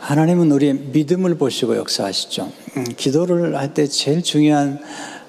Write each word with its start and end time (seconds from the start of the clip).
하나님은 0.00 0.50
우리의 0.50 0.74
믿음을 0.92 1.36
보시고 1.36 1.76
역사하시죠. 1.76 2.50
음, 2.78 2.84
기도를 2.96 3.56
할 3.56 3.74
때 3.74 3.86
제일 3.86 4.22
중요한 4.22 4.80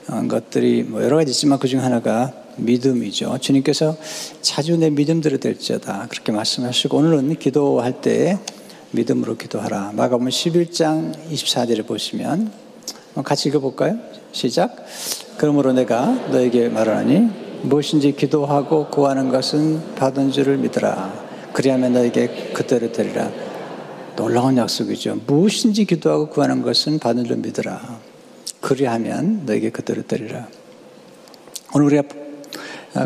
어, 0.09 0.27
것들이 0.27 0.83
뭐 0.83 1.03
여러 1.03 1.17
가지 1.17 1.31
있지만 1.31 1.59
그중 1.59 1.83
하나가 1.83 2.33
믿음이죠. 2.55 3.37
주님께서 3.39 3.97
자주 4.41 4.77
내 4.77 4.89
믿음대로 4.89 5.37
될지어다 5.37 6.07
그렇게 6.09 6.31
말씀하시고 6.31 6.97
오늘은 6.97 7.35
기도할 7.35 8.01
때 8.01 8.39
믿음으로 8.91 9.37
기도하라. 9.37 9.91
마가복음 9.95 10.27
11장 10.27 11.13
24절을 11.31 11.85
보시면 11.85 12.51
같이 13.23 13.49
읽어볼까요? 13.49 13.97
시작. 14.31 14.75
그러므로 15.37 15.73
내가 15.73 16.05
너에게 16.31 16.69
말하니 16.69 17.29
무엇인지 17.63 18.13
기도하고 18.13 18.87
구하는 18.87 19.29
것은 19.29 19.95
받은 19.95 20.31
줄을 20.31 20.57
믿으라. 20.57 21.13
그리하면 21.53 21.93
너에게 21.93 22.51
그대로 22.53 22.91
되리라. 22.91 23.50
놀라운 24.15 24.57
약속이죠. 24.57 25.21
무엇인지 25.27 25.85
기도하고 25.85 26.29
구하는 26.29 26.61
것은 26.61 26.99
받은 26.99 27.25
줄 27.25 27.37
믿으라. 27.37 27.99
그리하면 28.59 29.45
너에게 29.45 29.69
그대로 29.71 30.03
되리라. 30.03 30.47
오늘 31.73 31.87
우리가 31.87 32.03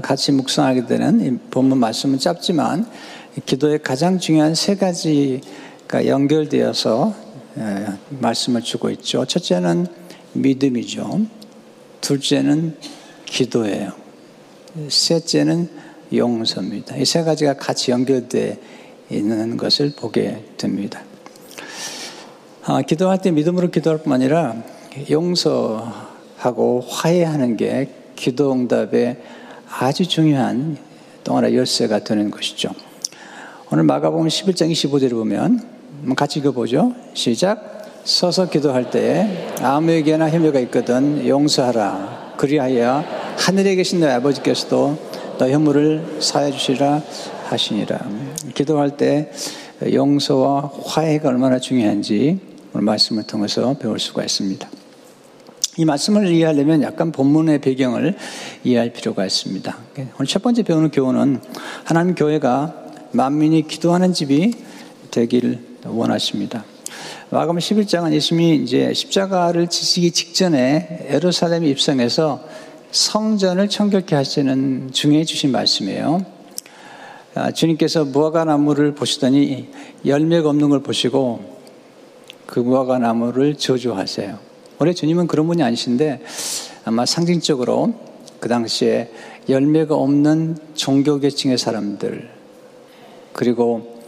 같이 0.02 0.32
묵상하게 0.32 0.88
되는 0.88 1.22
이 1.22 1.38
본문 1.52 1.78
말씀은 1.78 2.20
짧지만 2.20 2.90
기도의 3.46 3.84
가장 3.84 4.18
중요한 4.20 4.56
세 4.56 4.76
가지가 4.76 6.08
연결되어서 6.08 7.14
말씀을 8.10 8.62
주고 8.62 8.90
있죠. 8.92 9.26
첫째는 9.26 9.88
믿음이죠. 10.34 11.22
둘째는 12.02 12.78
기도예요. 13.26 13.92
셋째는 14.90 15.70
용서입니다. 16.14 16.98
이 16.98 17.06
세 17.06 17.24
가지가 17.24 17.54
같이 17.56 17.92
연결되어 17.92 18.56
있는 19.10 19.58
것을 19.58 19.94
보게 19.96 20.44
됩니다. 20.58 21.02
아, 22.64 22.82
기도할 22.82 23.22
때 23.22 23.32
믿음으로 23.32 23.70
기도할 23.70 24.00
뿐 24.00 24.14
아니라 24.14 24.56
용서하고 25.10 26.84
화해하는 26.88 27.58
게 27.58 27.90
기도 28.16 28.52
응답의 28.52 29.18
아주 29.80 30.08
중요한 30.08 30.78
또 31.24 31.36
하나 31.38 31.54
열쇠가 31.54 32.00
되는 32.00 32.32
것이죠. 32.32 32.70
오늘 33.72 33.84
마가복음 33.84 34.28
11장 34.28 34.72
25절을 34.72 35.12
보면 35.12 36.16
같이 36.16 36.40
읽어보죠. 36.40 36.94
시작. 37.14 37.76
서서 38.04 38.50
기도할 38.50 38.92
때 38.92 39.50
아무에게나 39.62 40.30
혐의가 40.30 40.60
있거든 40.62 41.28
용서하라. 41.28 42.36
그리하여 42.38 43.04
하늘에 43.38 43.76
계신 43.76 44.00
너희 44.00 44.12
아버지께서도 44.12 44.98
너 45.40 45.50
혐오를 45.50 46.18
사해 46.20 46.52
주시라 46.52 47.02
하시니라. 47.48 48.25
기도할 48.56 48.98
때 48.98 49.32
용서와 49.84 50.72
화해가 50.86 51.30
얼마나 51.30 51.60
중요한지 51.60 52.40
오늘 52.74 52.86
말씀을 52.86 53.24
통해서 53.24 53.78
배울 53.78 54.00
수가 54.00 54.24
있습니다. 54.24 54.68
이 55.78 55.86
말씀을 55.86 56.28
이해하려면 56.32 56.82
약간 56.82 57.12
본문의 57.12 57.60
배경을 57.60 58.16
이해할 58.64 58.94
필요가 58.94 59.26
있습니다. 59.26 59.78
오늘 60.18 60.26
첫 60.28 60.42
번째 60.42 60.64
배우는 60.64 60.90
교훈은 60.92 61.42
하나님 61.84 62.16
교회가 62.16 62.74
만민이 63.12 63.68
기도하는 63.68 64.14
집이 64.14 64.54
되길 65.12 65.60
원하십니다. 65.86 66.66
마가음 67.30 67.58
11장은 67.58 68.14
예수님이 68.14 68.64
이제 68.64 68.94
십자가를 68.94 69.68
지시기 69.68 70.12
직전에 70.12 71.08
에루살렘에 71.10 71.68
입성해서 71.70 72.42
성전을 72.92 73.68
청결케 73.68 74.16
하시는 74.16 74.92
중에 74.94 75.26
주신 75.26 75.52
말씀이에요. 75.52 76.35
아, 77.38 77.52
주님께서 77.52 78.06
무화과 78.06 78.46
나무를 78.46 78.96
보시더니 78.96 79.68
열매가 80.06 80.48
없는 80.48 80.70
걸 80.70 80.80
보시고 80.80 81.58
그 82.46 82.62
무화과 82.62 83.00
나무를 83.00 83.56
저주하세요. 83.56 84.40
원래 84.78 84.94
주님은 84.94 85.28
그런 85.28 85.46
분이 85.46 85.62
아니신데 85.62 86.22
아마 86.86 87.06
상징적으로 87.06 87.94
그 88.40 88.48
당시에 88.48 89.12
열매가 89.50 89.96
없는 89.96 90.58
종교 90.76 91.20
계층의 91.20 91.58
사람들 91.58 92.30
그리고 93.34 94.00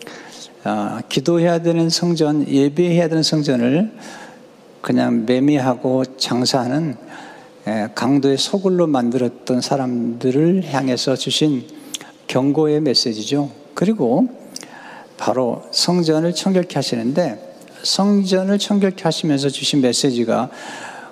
아, 0.64 1.02
기도해야 1.10 1.62
되는 1.62 1.90
성전, 1.90 2.48
예배해야 2.48 3.10
되는 3.10 3.24
성전을 3.24 3.92
그냥 4.80 5.26
매매하고 5.26 6.06
장사하는 6.16 6.96
강도의 7.94 8.38
소굴로 8.38 8.88
만들었던 8.88 9.60
사람들을 9.60 10.64
향해서 10.72 11.18
주신 11.18 11.77
경고의 12.28 12.82
메시지죠. 12.82 13.50
그리고 13.74 14.28
바로 15.18 15.64
성전을 15.72 16.34
청결케 16.34 16.76
하시는데 16.76 17.56
성전을 17.84 18.60
청결케 18.60 19.04
하시면서 19.04 19.50
주신 19.50 19.82
메시지가 19.82 20.50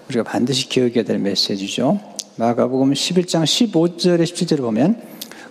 우리가 0.09 0.23
반드시 0.23 0.69
기억해야 0.69 1.03
될 1.03 1.19
메시지죠. 1.19 1.99
마가복음 2.35 2.93
11장 2.93 3.43
15절에 3.43 4.23
17절을 4.23 4.57
보면 4.57 5.01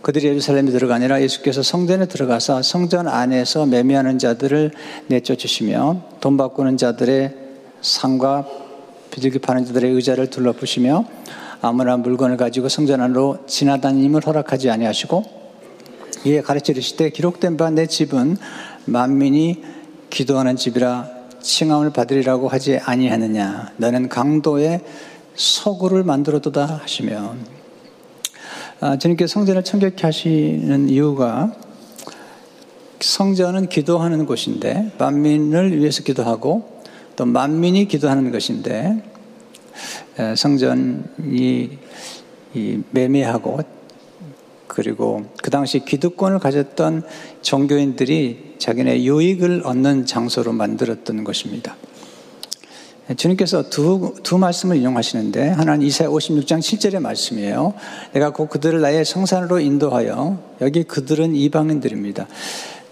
그들이 0.03 0.27
예루살렘에 0.27 0.71
들어가니라 0.71 1.23
예수께서 1.23 1.63
성전에 1.63 2.07
들어가서 2.07 2.63
성전 2.63 3.09
안에서 3.09 3.65
매매하는 3.65 4.19
자들을 4.19 4.71
내쫓으시며 5.07 6.03
돈 6.21 6.37
바꾸는 6.37 6.77
자들의 6.77 7.35
상과 7.81 8.47
비둘기 9.11 9.39
파는 9.39 9.65
자들의 9.65 9.93
의자를 9.93 10.29
둘러부시며 10.29 11.07
아무나 11.63 11.97
물건을 11.97 12.37
가지고 12.37 12.69
성전 12.69 13.01
안으로 13.01 13.39
지나다님을 13.47 14.27
허락하지 14.27 14.69
아니하시고 14.69 15.44
이에 16.27 16.41
가르치시되 16.41 17.11
기록된 17.11 17.57
바 17.57 17.71
내 17.71 17.87
집은 17.87 18.37
만민이 18.87 19.63
기도하는 20.11 20.57
집이라 20.57 21.09
칭함을 21.41 21.91
받으리라고 21.91 22.49
하지 22.49 22.79
아니하느냐. 22.79 23.73
너는 23.77 24.09
강도의 24.09 24.81
소굴을 25.35 26.05
만들어두다 26.05 26.81
하시며. 26.83 27.35
아, 28.81 28.97
주님께 28.97 29.27
성전을 29.27 29.65
청결케 29.65 30.07
하시는 30.07 30.89
이유가 30.89 31.53
성전은 33.01 33.69
기도하는 33.69 34.25
곳인데 34.25 34.93
만민을 34.99 35.79
위해서 35.79 36.03
기도하고 36.03 36.83
또 37.17 37.27
만민이 37.27 37.87
기도하는 37.87 38.33
것인데 38.33 39.03
성전이 40.37 41.79
매매하고 42.91 43.61
그리고 44.67 45.25
그 45.43 45.51
당시 45.51 45.85
기득권을 45.85 46.39
가졌던 46.39 47.05
종교인들이 47.43 48.55
자기네 48.59 49.05
유익을 49.05 49.63
얻는 49.65 50.07
장소로 50.07 50.53
만들었던 50.53 51.25
것입니다. 51.25 51.77
주님께서 53.17 53.69
두, 53.69 54.15
두 54.23 54.39
말씀을 54.39 54.77
인용하시는데 54.77 55.51
하나는 55.51 55.83
이사야 55.87 56.09
56장 56.09 56.61
7절의 56.61 57.01
말씀이에요. 57.01 57.75
내가 58.15 58.31
곧 58.31 58.49
그들을 58.49 58.81
나의 58.81 59.05
성산으로 59.05 59.61
인도하여 59.61 60.39
여기 60.63 60.85
그들은 60.85 61.35
이방인들입니다. 61.35 62.27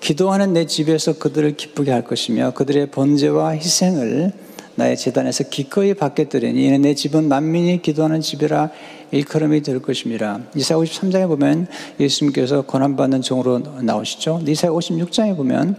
기도하는 0.00 0.52
내 0.52 0.66
집에서 0.66 1.14
그들을 1.14 1.56
기쁘게 1.56 1.90
할 1.90 2.04
것이며 2.04 2.52
그들의 2.52 2.90
번제와 2.90 3.52
희생을 3.52 4.32
나의 4.74 4.96
재단에서 4.96 5.44
기꺼이 5.44 5.94
받겠더니 5.94 6.48
이는 6.48 6.82
내 6.82 6.94
집은 6.94 7.28
만민이 7.28 7.82
기도하는 7.82 8.20
집이라 8.20 8.70
일컬음이 9.12 9.62
될 9.62 9.80
것입니다. 9.80 10.40
이사야 10.56 10.78
53장에 10.78 11.28
보면 11.28 11.68
예수님께서 12.00 12.62
고난받는 12.62 13.20
종으로 13.20 13.58
나오시죠. 13.58 14.42
이사야 14.46 14.72
56장에 14.72 15.36
보면 15.36 15.76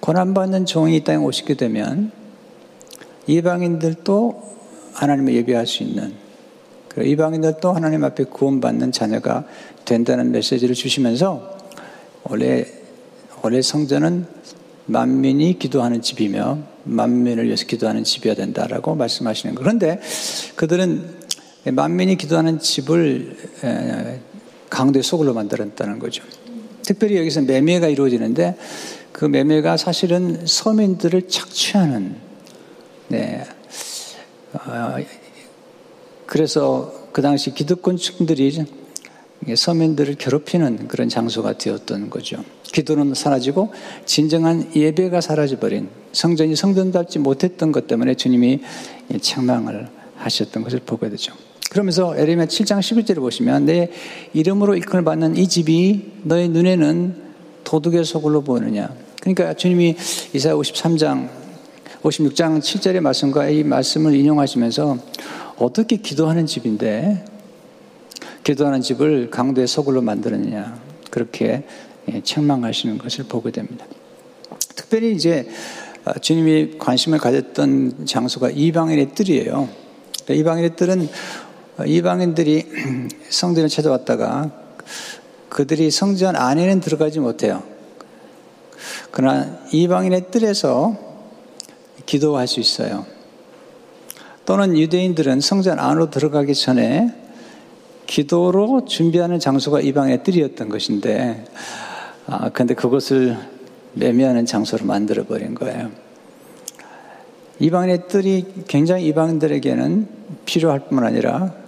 고난받는 0.00 0.66
종이 0.66 0.96
이 0.96 1.04
땅에 1.04 1.16
오시게 1.24 1.54
되면 1.54 2.10
이방인들도 3.28 4.42
하나님을 4.94 5.34
예배할 5.34 5.66
수 5.66 5.84
있는 5.84 6.12
이방인들도 7.00 7.72
하나님 7.72 8.02
앞에 8.04 8.24
구원받는 8.24 8.90
자녀가 8.90 9.44
된다는 9.84 10.32
메시지를 10.32 10.74
주시면서 10.74 11.56
원래 12.24 12.66
원래 13.42 13.62
성전은 13.62 14.26
만민이 14.86 15.58
기도하는 15.58 16.02
집이며 16.02 16.58
만민을 16.84 17.46
위해서 17.46 17.64
기도하는 17.66 18.02
집이어야 18.02 18.34
된다라고 18.34 18.96
말씀하시는 18.96 19.54
거. 19.54 19.62
그런데 19.62 20.00
그들은 20.56 21.21
만민이 21.64 22.16
기도하는 22.16 22.58
집을 22.58 23.36
강도의 24.70 25.02
속으로 25.02 25.34
만들었다는 25.34 25.98
거죠. 25.98 26.24
특별히 26.82 27.16
여기서 27.18 27.42
매매가 27.42 27.88
이루어지는데 27.88 28.56
그 29.12 29.24
매매가 29.24 29.76
사실은 29.76 30.46
서민들을 30.46 31.28
착취하는 31.28 32.16
네. 33.08 33.44
어, 34.54 34.96
그래서 36.26 36.92
그 37.12 37.20
당시 37.20 37.52
기득권층들이 37.52 38.64
서민들을 39.54 40.14
괴롭히는 40.14 40.88
그런 40.88 41.08
장소가 41.08 41.58
되었던 41.58 42.10
거죠. 42.10 42.42
기도는 42.62 43.14
사라지고 43.14 43.72
진정한 44.06 44.74
예배가 44.74 45.20
사라져버린 45.20 45.90
성전이 46.12 46.56
성전답지 46.56 47.18
못했던 47.18 47.70
것 47.70 47.86
때문에 47.86 48.14
주님이 48.14 48.60
책망을 49.20 49.88
하셨던 50.16 50.62
것을 50.62 50.80
보게 50.80 51.10
되죠. 51.10 51.34
그러면서 51.72 52.14
에레미야 52.14 52.48
7장 52.48 52.80
11절을 52.80 53.20
보시면 53.20 53.64
내 53.64 53.88
이름으로 54.34 54.76
일컬을 54.76 55.04
받는 55.04 55.38
이 55.38 55.48
집이 55.48 56.20
너의 56.24 56.50
눈에는 56.50 57.16
도둑의 57.64 58.04
소굴로 58.04 58.42
보이느냐. 58.42 58.94
그러니까 59.22 59.54
주님이 59.54 59.96
이사야 60.34 60.52
53장 60.52 61.30
56장 62.02 62.60
7절의 62.60 63.00
말씀과 63.00 63.48
이 63.48 63.64
말씀을 63.64 64.14
인용하시면서 64.14 64.98
어떻게 65.56 65.96
기도하는 65.96 66.44
집인데 66.44 67.24
기도하는 68.44 68.82
집을 68.82 69.30
강도의 69.30 69.66
서굴로 69.66 70.02
만들었느냐 70.02 70.78
그렇게 71.08 71.64
예, 72.12 72.20
책망하시는 72.20 72.98
것을 72.98 73.24
보게 73.24 73.50
됩니다. 73.50 73.86
특별히 74.76 75.14
이제 75.14 75.48
어, 76.04 76.12
주님이 76.18 76.76
관심을 76.78 77.16
가졌던 77.16 78.04
장소가 78.04 78.50
이방인의 78.50 79.14
뜰이에요. 79.14 79.80
그러니까 80.24 80.34
이방인의 80.34 80.76
뜰은 80.76 81.02
어, 81.02 81.08
이방인들이 81.86 82.66
성전에 83.30 83.68
찾아왔다가 83.68 84.50
그들이 85.48 85.90
성전 85.90 86.36
안에는 86.36 86.80
들어가지 86.80 87.20
못해요. 87.20 87.62
그러나 89.10 89.58
이방인의 89.72 90.30
뜰에서 90.30 90.96
기도할 92.06 92.46
수 92.46 92.60
있어요. 92.60 93.06
또는 94.44 94.76
유대인들은 94.76 95.40
성전 95.40 95.78
안으로 95.78 96.10
들어가기 96.10 96.54
전에 96.54 97.14
기도로 98.06 98.84
준비하는 98.86 99.38
장소가 99.38 99.80
이방인의 99.80 100.24
뜰이었던 100.24 100.68
것인데, 100.68 101.44
아, 102.26 102.50
근데 102.50 102.74
그것을 102.74 103.36
매매하는 103.94 104.46
장소로 104.46 104.84
만들어버린 104.84 105.54
거예요. 105.54 105.90
이방인의 107.60 108.08
뜰이 108.08 108.46
굉장히 108.66 109.06
이방인들에게는 109.06 110.08
필요할 110.44 110.88
뿐만 110.88 111.06
아니라 111.06 111.61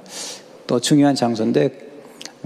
또 0.67 0.81
중요한 0.81 1.15
장소인데 1.15 1.85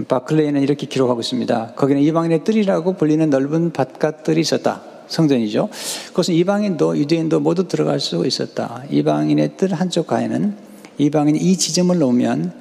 바클레이는 0.07 0.61
이렇게 0.61 0.87
기록하고 0.87 1.19
있습니다. 1.19 1.73
거기는 1.75 2.01
이방인의 2.01 2.43
뜰이라고 2.43 2.93
불리는 2.93 3.29
넓은 3.29 3.71
바깥뜰이 3.71 4.39
있었다. 4.39 4.81
성전이죠. 5.07 5.69
그것은 6.09 6.35
이방인도 6.35 6.97
유대인도 6.97 7.39
모두 7.39 7.67
들어갈 7.67 7.99
수 7.99 8.25
있었다. 8.25 8.83
이방인의 8.89 9.57
뜰 9.57 9.73
한쪽 9.73 10.07
가에는 10.07 10.55
이방인이 10.97 11.39
이 11.39 11.57
지점을 11.57 11.97
놓으면 11.97 12.53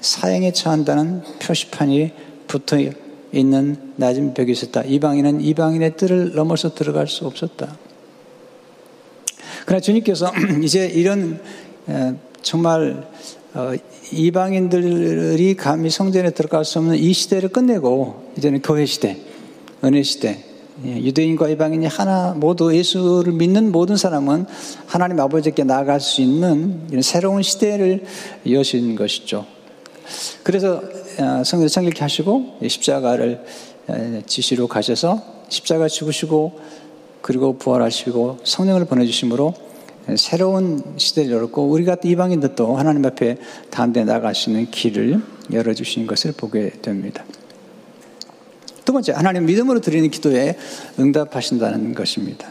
사형에 0.00 0.52
처한다는 0.52 1.22
표시판이 1.40 2.12
붙어 2.46 2.78
있는 3.32 3.76
낮은 3.96 4.34
벽이 4.34 4.52
있었다. 4.52 4.82
이방인은 4.82 5.40
이방인의 5.40 5.96
뜰을 5.96 6.34
넘어서 6.34 6.74
들어갈 6.74 7.08
수 7.08 7.26
없었다. 7.26 7.76
그러나 9.64 9.80
주님께서 9.80 10.32
이제 10.62 10.86
이런 10.86 11.40
정말 12.42 13.08
어, 13.45 13.45
이방인들이 14.12 15.54
감히 15.56 15.90
성전에 15.90 16.30
들어갈 16.30 16.64
수 16.64 16.78
없는 16.78 16.96
이 16.96 17.12
시대를 17.12 17.48
끝내고 17.48 18.32
이제는 18.36 18.62
교회 18.62 18.86
시대, 18.86 19.18
은혜 19.82 20.02
시대, 20.02 20.44
예, 20.84 20.96
유대인과 20.98 21.48
이방인이 21.48 21.86
하나 21.86 22.34
모두 22.36 22.74
예수를 22.76 23.32
믿는 23.32 23.72
모든 23.72 23.96
사람은 23.96 24.44
하나님 24.86 25.18
아버지께 25.20 25.64
나아갈 25.64 26.00
수 26.00 26.20
있는 26.20 27.00
새로운 27.02 27.42
시대를 27.42 28.04
여신 28.50 28.94
것이죠. 28.94 29.46
그래서 30.42 30.82
어, 31.18 31.42
성경 31.44 31.68
성결케 31.68 32.00
하시고 32.00 32.58
십자가를 32.66 33.42
지시로 34.26 34.66
가셔서 34.66 35.22
십자가 35.48 35.88
죽으시고 35.88 36.60
그리고 37.22 37.56
부활하시고 37.56 38.38
성령을 38.44 38.84
보내주심으로 38.84 39.54
새로운 40.14 40.82
시대를 40.96 41.32
열었고 41.32 41.68
우리가 41.68 41.96
이방인들도 42.02 42.76
하나님 42.76 43.04
앞에 43.04 43.38
수 44.34 44.50
있는 44.50 44.70
길을 44.70 45.20
열어주신 45.52 46.06
것을 46.06 46.32
보게 46.32 46.70
됩니다. 46.80 47.24
두 48.84 48.92
번째, 48.92 49.12
하나님 49.12 49.46
믿음으로 49.46 49.80
드리는 49.80 50.08
기도에 50.10 50.56
응답하신다는 50.98 51.94
것입니다. 51.94 52.48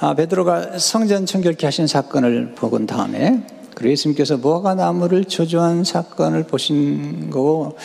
아, 0.00 0.14
베드로가 0.14 0.78
성전 0.78 1.26
청결케 1.26 1.64
하신 1.66 1.86
사건을 1.86 2.54
보은 2.56 2.86
다음에 2.86 3.46
그리고 3.74 3.92
예수님께서 3.92 4.36
무화과 4.38 4.74
나무를 4.74 5.26
저주한 5.26 5.84
사건을 5.84 6.44
보신 6.44 7.30
거 7.30 7.76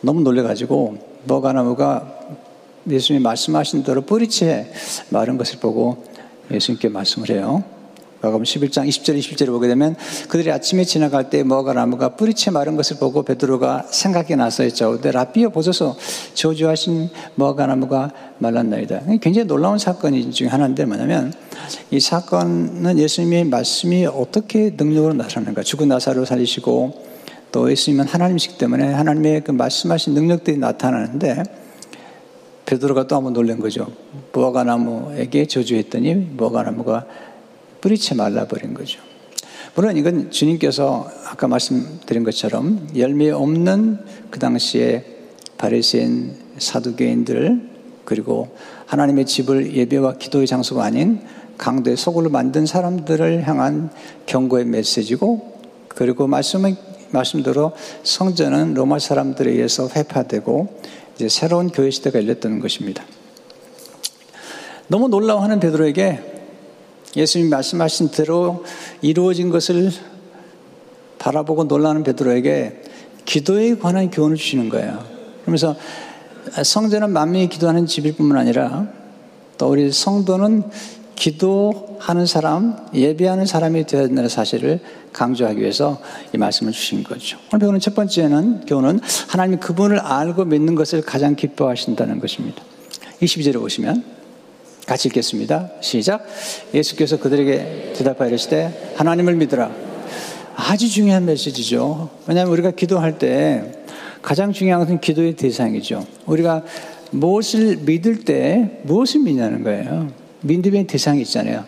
너무 0.00 0.20
놀래가지고 0.20 0.98
무화과 1.24 1.52
나무가 1.52 2.16
예수님이 2.88 3.22
말씀하신 3.24 3.82
대로 3.82 4.02
뿌리채 4.02 4.70
마른 5.10 5.36
것을 5.36 5.58
보고 5.58 6.04
예수님께 6.50 6.88
말씀을 6.88 7.30
해요. 7.30 7.64
마가복음 8.22 8.44
11장 8.44 8.88
20절 8.88 9.18
21절을 9.18 9.46
보게 9.48 9.68
되면 9.68 9.94
그들이 10.28 10.50
아침에 10.50 10.84
지나갈 10.84 11.28
때 11.30 11.42
무화과 11.42 11.74
나무가 11.74 12.16
뿌리채 12.16 12.50
마른 12.50 12.76
것을 12.76 12.96
보고 12.98 13.22
베드로가 13.22 13.86
생각이 13.90 14.34
나서 14.36 14.62
했죠. 14.62 14.92
근데 14.92 15.12
라비어 15.12 15.50
보소서 15.50 15.96
저주하신 16.34 17.10
무화과 17.34 17.66
나무가 17.66 18.10
말랐나이다. 18.38 19.02
굉장히 19.20 19.46
놀라운 19.46 19.78
사건 19.78 20.30
중에 20.30 20.48
하나인데 20.48 20.86
뭐냐면 20.86 21.32
이 21.90 22.00
사건은 22.00 22.98
예수님의 22.98 23.44
말씀이 23.44 24.06
어떻게 24.06 24.72
능력으로 24.76 25.14
나타나는가. 25.14 25.62
죽은 25.62 25.88
나사로 25.88 26.24
살리시고 26.24 27.04
또 27.52 27.70
예수님은 27.70 28.06
하나님이시기 28.06 28.58
때문에 28.58 28.92
하나님의 28.92 29.42
그 29.44 29.50
말씀하신 29.52 30.14
능력들이 30.14 30.58
나타나는데 30.58 31.42
베드로가 32.66 33.06
또 33.06 33.16
한번 33.16 33.32
놀란 33.32 33.58
거죠. 33.60 33.86
무화과 34.32 34.64
나무에게 34.64 35.46
저주했더니 35.46 36.14
무화과 36.14 36.64
나무가 36.64 37.06
뿌리채 37.80 38.14
말라버린 38.14 38.74
거죠. 38.74 39.00
물론 39.74 39.96
이건 39.96 40.30
주님께서 40.30 41.08
아까 41.26 41.48
말씀드린 41.48 42.24
것처럼 42.24 42.88
열매 42.96 43.30
없는 43.30 43.98
그 44.30 44.38
당시에 44.38 45.04
바리새인 45.58 46.34
사두개인들 46.58 47.70
그리고 48.04 48.48
하나님의 48.86 49.26
집을 49.26 49.74
예배와 49.74 50.14
기도의 50.14 50.46
장소가 50.46 50.84
아닌 50.84 51.20
강도의 51.58 51.96
소굴로 51.96 52.30
만든 52.30 52.66
사람들을 52.66 53.46
향한 53.46 53.90
경고의 54.26 54.64
메시지고 54.64 55.60
그리고 55.88 56.26
말씀의 56.26 56.76
말씀대로 57.10 57.72
성전은 58.02 58.74
로마 58.74 58.98
사람들에 58.98 59.50
의해서 59.50 59.88
회파되고 59.88 60.80
이제 61.16 61.28
새로운 61.28 61.70
교회 61.70 61.90
시대가 61.90 62.18
열렸다는 62.18 62.60
것입니다. 62.60 63.04
너무 64.88 65.08
놀라워하는 65.08 65.60
베드로에게 65.60 66.20
예수님 67.16 67.48
말씀하신 67.48 68.10
대로 68.10 68.64
이루어진 69.00 69.50
것을 69.50 69.90
바라보고 71.18 71.64
놀라는 71.64 72.02
베드로에게 72.02 72.82
기도에 73.24 73.76
관한 73.76 74.10
교훈을 74.10 74.36
주시는 74.36 74.68
거예요. 74.68 75.04
그러면서 75.40 75.74
성전은 76.62 77.10
만민이 77.10 77.48
기도하는 77.48 77.86
집일 77.86 78.14
뿐만 78.14 78.38
아니라 78.38 78.86
또 79.58 79.70
우리 79.70 79.90
성도는 79.90 80.64
기도하는 81.16 82.26
사람, 82.26 82.76
예배하는 82.94 83.46
사람이 83.46 83.86
되어야 83.86 84.06
된다는 84.06 84.28
사실을 84.28 84.80
강조하기 85.12 85.60
위해서 85.60 86.00
이 86.34 86.38
말씀을 86.38 86.72
주신 86.72 87.02
거죠. 87.02 87.38
오늘 87.52 87.60
배우는 87.60 87.80
첫 87.80 87.94
번째는 87.94 88.66
교훈은 88.66 89.00
하나님이 89.28 89.58
그분을 89.58 89.98
알고 89.98 90.44
믿는 90.44 90.74
것을 90.74 91.00
가장 91.00 91.34
기뻐하신다는 91.34 92.20
것입니다. 92.20 92.62
22절에 93.22 93.54
보시면 93.54 94.04
같이 94.86 95.08
읽겠습니다. 95.08 95.70
시작. 95.80 96.24
예수께서 96.72 97.18
그들에게 97.18 97.94
대답하여 97.96 98.28
이르시되 98.28 98.92
하나님을 98.96 99.34
믿으라. 99.34 99.70
아주 100.54 100.88
중요한 100.88 101.24
메시지죠. 101.24 102.10
왜냐하면 102.26 102.52
우리가 102.52 102.70
기도할 102.70 103.18
때 103.18 103.72
가장 104.22 104.52
중요한 104.52 104.80
것은 104.80 105.00
기도의 105.00 105.34
대상이죠. 105.34 106.06
우리가 106.26 106.62
무엇을 107.10 107.78
믿을 107.78 108.24
때 108.24 108.80
무엇을 108.84 109.22
믿냐는 109.22 109.62
거예요. 109.62 110.25
믿음의 110.42 110.86
대상이 110.86 111.22
있잖아요. 111.22 111.64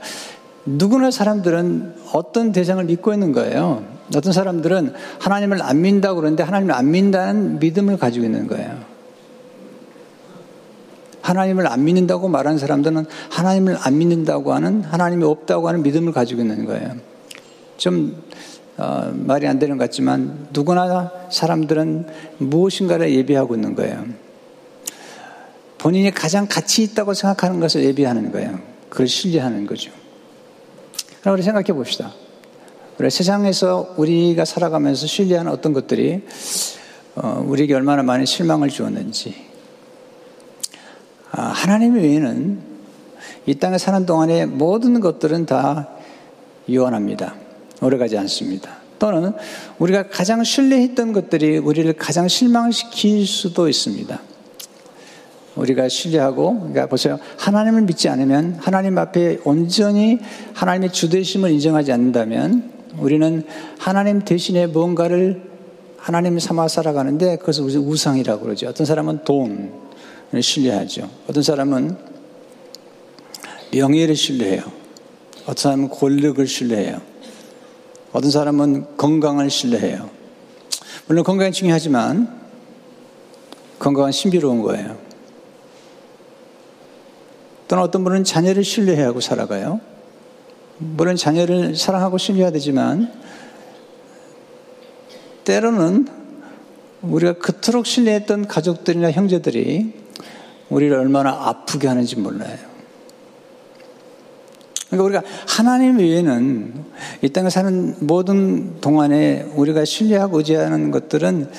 누구나 0.64 1.10
사람들은 1.10 1.94
어떤 2.12 2.52
대상을 2.52 2.82
믿고 2.84 3.12
있는 3.12 3.32
거예요. 3.32 3.84
어떤 4.14 4.32
사람들은 4.32 4.94
하나님을 5.18 5.62
안 5.62 5.80
믿는다고 5.80 6.16
그러는데 6.16 6.42
하나님을 6.42 6.74
안 6.74 6.90
믿는다는 6.90 7.58
믿음을 7.58 7.98
가지고 7.98 8.26
있는 8.26 8.46
거예요. 8.46 8.78
하나님을 11.20 11.66
안 11.66 11.84
믿는다고 11.84 12.28
말하는 12.28 12.58
사람들은 12.58 13.04
하나님을 13.30 13.76
안 13.80 13.98
믿는다고 13.98 14.54
하는 14.54 14.82
하나님이 14.82 15.24
없다고 15.24 15.68
하는 15.68 15.82
믿음을 15.82 16.12
가지고 16.12 16.40
있는 16.40 16.64
거예요. 16.64 16.96
좀 17.76 18.16
어, 18.78 19.12
말이 19.12 19.46
안 19.46 19.58
되는 19.58 19.76
것 19.76 19.84
같지만 19.84 20.48
누구나 20.52 21.10
사람들은 21.30 22.06
무엇인가를 22.38 23.12
예비하고 23.12 23.56
있는 23.56 23.74
거예요. 23.74 24.04
본인이 25.78 26.10
가장 26.10 26.46
가치 26.48 26.82
있다고 26.82 27.14
생각하는 27.14 27.60
것을 27.60 27.84
예비하는 27.84 28.32
거예요. 28.32 28.58
그걸 28.88 29.06
신뢰하는 29.06 29.66
거죠. 29.66 29.92
그럼 31.20 31.34
우리 31.34 31.42
생각해 31.42 31.66
봅시다. 31.72 32.12
우리 32.98 33.10
세상에서 33.10 33.94
우리가 33.96 34.44
살아가면서 34.44 35.06
신뢰하는 35.06 35.52
어떤 35.52 35.72
것들이 35.72 36.22
어, 37.14 37.44
우리에게 37.46 37.74
얼마나 37.74 38.02
많은 38.02 38.26
실망을 38.26 38.68
주었는지 38.68 39.34
아, 41.30 41.42
하나님 41.42 41.94
외에는 41.94 42.60
이 43.46 43.54
땅에 43.54 43.78
사는 43.78 44.04
동안에 44.04 44.46
모든 44.46 45.00
것들은 45.00 45.46
다 45.46 45.88
유한합니다. 46.68 47.34
오래가지 47.80 48.18
않습니다. 48.18 48.78
또는 48.98 49.32
우리가 49.78 50.08
가장 50.08 50.42
신뢰했던 50.42 51.12
것들이 51.12 51.58
우리를 51.58 51.92
가장 51.94 52.26
실망시킬 52.26 53.26
수도 53.26 53.68
있습니다. 53.68 54.20
우리가 55.58 55.88
신뢰하고, 55.88 56.58
그러니까 56.58 56.86
보세요. 56.86 57.18
하나님을 57.36 57.82
믿지 57.82 58.08
않으면, 58.08 58.56
하나님 58.60 58.96
앞에 58.96 59.40
온전히 59.44 60.18
하나님의 60.54 60.92
주대심을 60.92 61.50
인정하지 61.50 61.92
않는다면, 61.92 62.72
우리는 62.98 63.44
하나님 63.78 64.20
대신에 64.24 64.66
무언가를 64.66 65.42
하나님 65.96 66.38
삼아 66.38 66.68
살아가는데, 66.68 67.36
그것을 67.36 67.64
우상이라고 67.64 68.42
그러죠. 68.42 68.68
어떤 68.68 68.86
사람은 68.86 69.24
돈을 69.24 70.42
신뢰하죠. 70.42 71.10
어떤 71.28 71.42
사람은 71.42 71.96
명예를 73.72 74.16
신뢰해요. 74.16 74.62
어떤 75.42 75.56
사람은 75.56 75.88
권력을 75.90 76.46
신뢰해요. 76.46 77.00
어떤 78.12 78.30
사람은 78.30 78.96
건강을 78.96 79.50
신뢰해요. 79.50 80.08
물론 81.06 81.24
건강이 81.24 81.52
중요하지만, 81.52 82.38
건강은 83.78 84.12
신비로운 84.12 84.62
거예요. 84.62 85.07
또는 87.68 87.84
어떤 87.84 88.02
분은 88.02 88.24
자녀를 88.24 88.64
신뢰하고 88.64 89.20
살아가요. 89.20 89.80
물론 90.78 91.16
자녀를 91.16 91.76
사랑하고 91.76 92.18
신뢰해야 92.18 92.50
되지만 92.50 93.12
때로는 95.44 96.08
우리가 97.02 97.34
그토록 97.34 97.86
신뢰했던 97.86 98.48
가족들이나 98.48 99.12
형제들이 99.12 99.92
우리를 100.68 100.96
얼마나 100.96 101.30
아프게 101.30 101.88
하는지 101.88 102.16
몰라요. 102.16 102.56
그러니까 104.90 105.04
우리가 105.04 105.22
하나님 105.46 105.98
외에는 105.98 106.84
이 107.22 107.28
땅에 107.30 107.50
사는 107.50 107.94
모든 108.00 108.80
동안에 108.80 109.52
우리가 109.54 109.84
신뢰하고 109.84 110.38
의지하는 110.38 110.90
것들은 110.90 111.50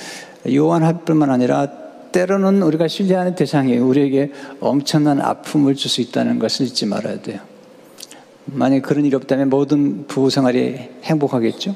요한할 0.51 1.01
뿐만 1.05 1.29
아니라 1.29 1.88
때로는 2.11 2.61
우리가 2.63 2.87
신뢰하는 2.87 3.35
대상이 3.35 3.77
우리에게 3.77 4.31
엄청난 4.59 5.21
아픔을 5.21 5.75
줄 5.75 5.89
수 5.89 6.01
있다는 6.01 6.39
것을 6.39 6.65
잊지 6.67 6.85
말아야 6.85 7.21
돼요. 7.21 7.39
만약 8.45 8.81
그런 8.81 9.05
일이 9.05 9.15
없다면 9.15 9.49
모든 9.49 10.07
부부 10.07 10.29
생활이 10.29 10.89
행복하겠죠? 11.03 11.75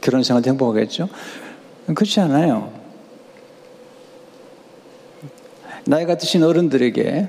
결혼 0.00 0.22
생활도 0.22 0.50
행복하겠죠? 0.50 1.08
그렇지 1.94 2.20
않아요. 2.20 2.72
나이가 5.86 6.16
드신 6.16 6.42
어른들에게 6.42 7.28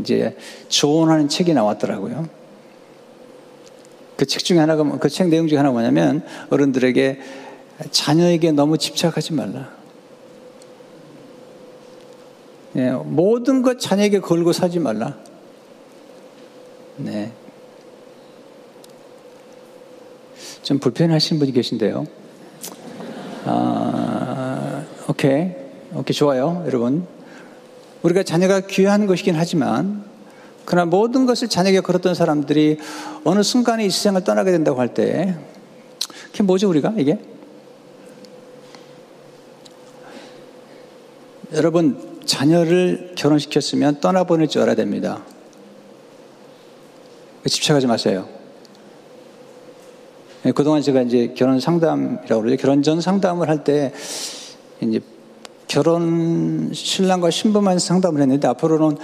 이제 0.00 0.36
조언하는 0.68 1.28
책이 1.28 1.54
나왔더라고요. 1.54 2.28
그 4.16 4.26
책 4.26 4.44
중에 4.44 4.58
하나가, 4.58 4.84
그 4.98 5.08
책 5.08 5.28
내용 5.28 5.48
중에 5.48 5.58
하나가 5.58 5.72
뭐냐면 5.72 6.24
어른들에게 6.50 7.20
자녀에게 7.90 8.52
너무 8.52 8.78
집착하지 8.78 9.32
말라. 9.32 9.81
예, 12.76 12.90
모든 12.90 13.62
것 13.62 13.78
자녀에게 13.78 14.20
걸고 14.20 14.52
사지 14.52 14.78
말라. 14.78 15.18
네. 16.96 17.32
좀 20.62 20.78
불편하신 20.78 21.38
분이 21.38 21.52
계신데요. 21.52 22.06
아, 23.44 24.84
오케이. 25.08 25.50
오케이, 25.94 26.14
좋아요, 26.14 26.62
여러분. 26.66 27.06
우리가 28.02 28.22
자녀가 28.22 28.60
귀한 28.60 29.06
것이긴 29.06 29.34
하지만, 29.34 30.04
그러나 30.64 30.86
모든 30.86 31.26
것을 31.26 31.48
자녀에게 31.48 31.80
걸었던 31.80 32.14
사람들이 32.14 32.78
어느 33.24 33.42
순간에 33.42 33.84
이 33.84 33.90
세상을 33.90 34.22
떠나게 34.24 34.52
된다고 34.52 34.80
할 34.80 34.94
때, 34.94 35.36
그게 36.30 36.44
뭐죠, 36.44 36.70
우리가, 36.70 36.94
이게? 36.96 37.18
여러분, 41.52 42.11
자녀를 42.24 43.12
결혼시켰으면 43.16 44.00
떠나보낼 44.00 44.48
줄 44.48 44.62
알아야 44.62 44.74
됩니다. 44.74 45.22
집착하지 47.46 47.86
마세요. 47.86 48.28
예, 50.44 50.52
그동안 50.52 50.82
제가 50.82 51.02
이제 51.02 51.34
결혼 51.36 51.60
상담이라고 51.60 52.42
그러죠. 52.42 52.56
결혼 52.56 52.82
전 52.82 53.00
상담을 53.00 53.48
할 53.48 53.64
때 53.64 53.92
이제 54.80 55.00
결혼 55.68 56.70
신랑과 56.72 57.30
신부만 57.30 57.78
상담을 57.78 58.20
했는데 58.20 58.48
앞으로는 58.48 58.98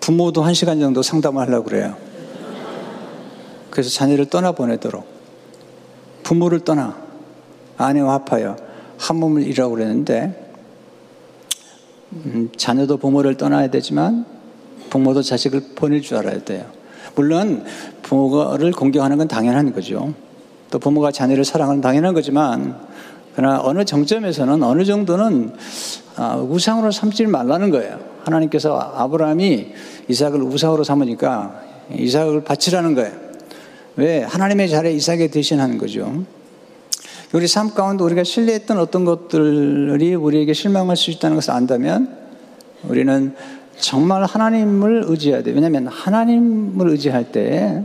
부모도 0.00 0.42
한 0.42 0.54
시간 0.54 0.80
정도 0.80 1.02
상담을 1.02 1.46
하려고 1.46 1.64
그래요. 1.64 1.96
그래서 3.70 3.90
자녀를 3.90 4.26
떠나보내도록 4.26 5.04
부모를 6.22 6.60
떠나 6.60 6.96
아내와 7.76 8.14
합하여 8.14 8.56
한 8.98 9.16
몸을 9.16 9.42
이라고 9.46 9.74
그랬는데 9.74 10.43
음, 12.14 12.48
자녀도 12.56 12.96
부모를 12.96 13.36
떠나야 13.36 13.68
되지만 13.68 14.24
부모도 14.90 15.22
자식을 15.22 15.62
보낼 15.74 16.00
줄 16.02 16.16
알아야 16.18 16.44
돼요. 16.44 16.66
물론 17.14 17.64
부모를 18.02 18.72
공경하는 18.72 19.18
건 19.18 19.28
당연한 19.28 19.72
거죠. 19.72 20.14
또 20.70 20.78
부모가 20.78 21.10
자녀를 21.10 21.44
사랑하는 21.44 21.80
당연한 21.80 22.14
거지만 22.14 22.76
그러나 23.34 23.60
어느 23.62 23.84
정점에서는 23.84 24.62
어느 24.62 24.84
정도는 24.84 25.52
아, 26.16 26.36
우상으로 26.36 26.92
삼지 26.92 27.26
말라는 27.26 27.70
거예요. 27.70 27.98
하나님께서 28.24 28.78
아브라함이 28.78 29.72
이삭을 30.08 30.40
우상으로 30.42 30.84
삼으니까 30.84 31.60
이삭을 31.96 32.44
바치라는 32.44 32.94
거예요. 32.94 33.12
왜? 33.96 34.22
하나님의 34.22 34.68
자리에 34.68 34.92
이삭에 34.92 35.28
대신하는 35.28 35.78
거죠. 35.78 36.24
우리 37.34 37.48
삶 37.48 37.74
가운데 37.74 38.04
우리가 38.04 38.22
신뢰했던 38.22 38.78
어떤 38.78 39.04
것들이 39.04 40.14
우리에게 40.14 40.52
실망할 40.52 40.96
수 40.96 41.10
있다는 41.10 41.34
것을 41.34 41.50
안다면 41.50 42.16
우리는 42.84 43.34
정말 43.76 44.24
하나님을 44.24 45.06
의지해야 45.08 45.42
돼요. 45.42 45.56
왜냐하면 45.56 45.88
하나님을 45.88 46.88
의지할 46.90 47.32
때 47.32 47.82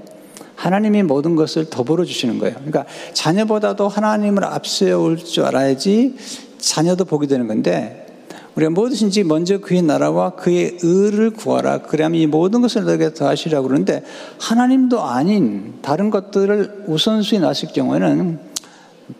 하나님이 0.54 1.02
모든 1.02 1.36
것을 1.36 1.68
더불어 1.68 2.06
주시는 2.06 2.38
거예요. 2.38 2.58
그러니까 2.58 2.86
자녀보다도 3.14 3.88
하나님을 3.88 4.44
앞세울 4.46 5.18
줄 5.18 5.46
알아야지 5.46 6.16
자녀도 6.60 7.06
보게 7.06 7.26
되는 7.26 7.48
건데 7.48 8.06
우리가 8.54 8.70
무엇이든지 8.70 9.24
먼저 9.24 9.58
그의 9.58 9.82
나라와 9.82 10.32
그의 10.32 10.78
의를 10.84 11.32
구하라. 11.32 11.80
그래야이 11.80 12.28
모든 12.28 12.62
것을 12.62 12.84
너에게 12.84 13.16
더하시라고 13.16 13.68
그러는데 13.68 14.04
하나님도 14.40 15.02
아닌 15.02 15.80
다른 15.82 16.12
것들을 16.12 16.84
우선순위 16.86 17.42
놨을 17.42 17.74
경우에는 17.74 18.49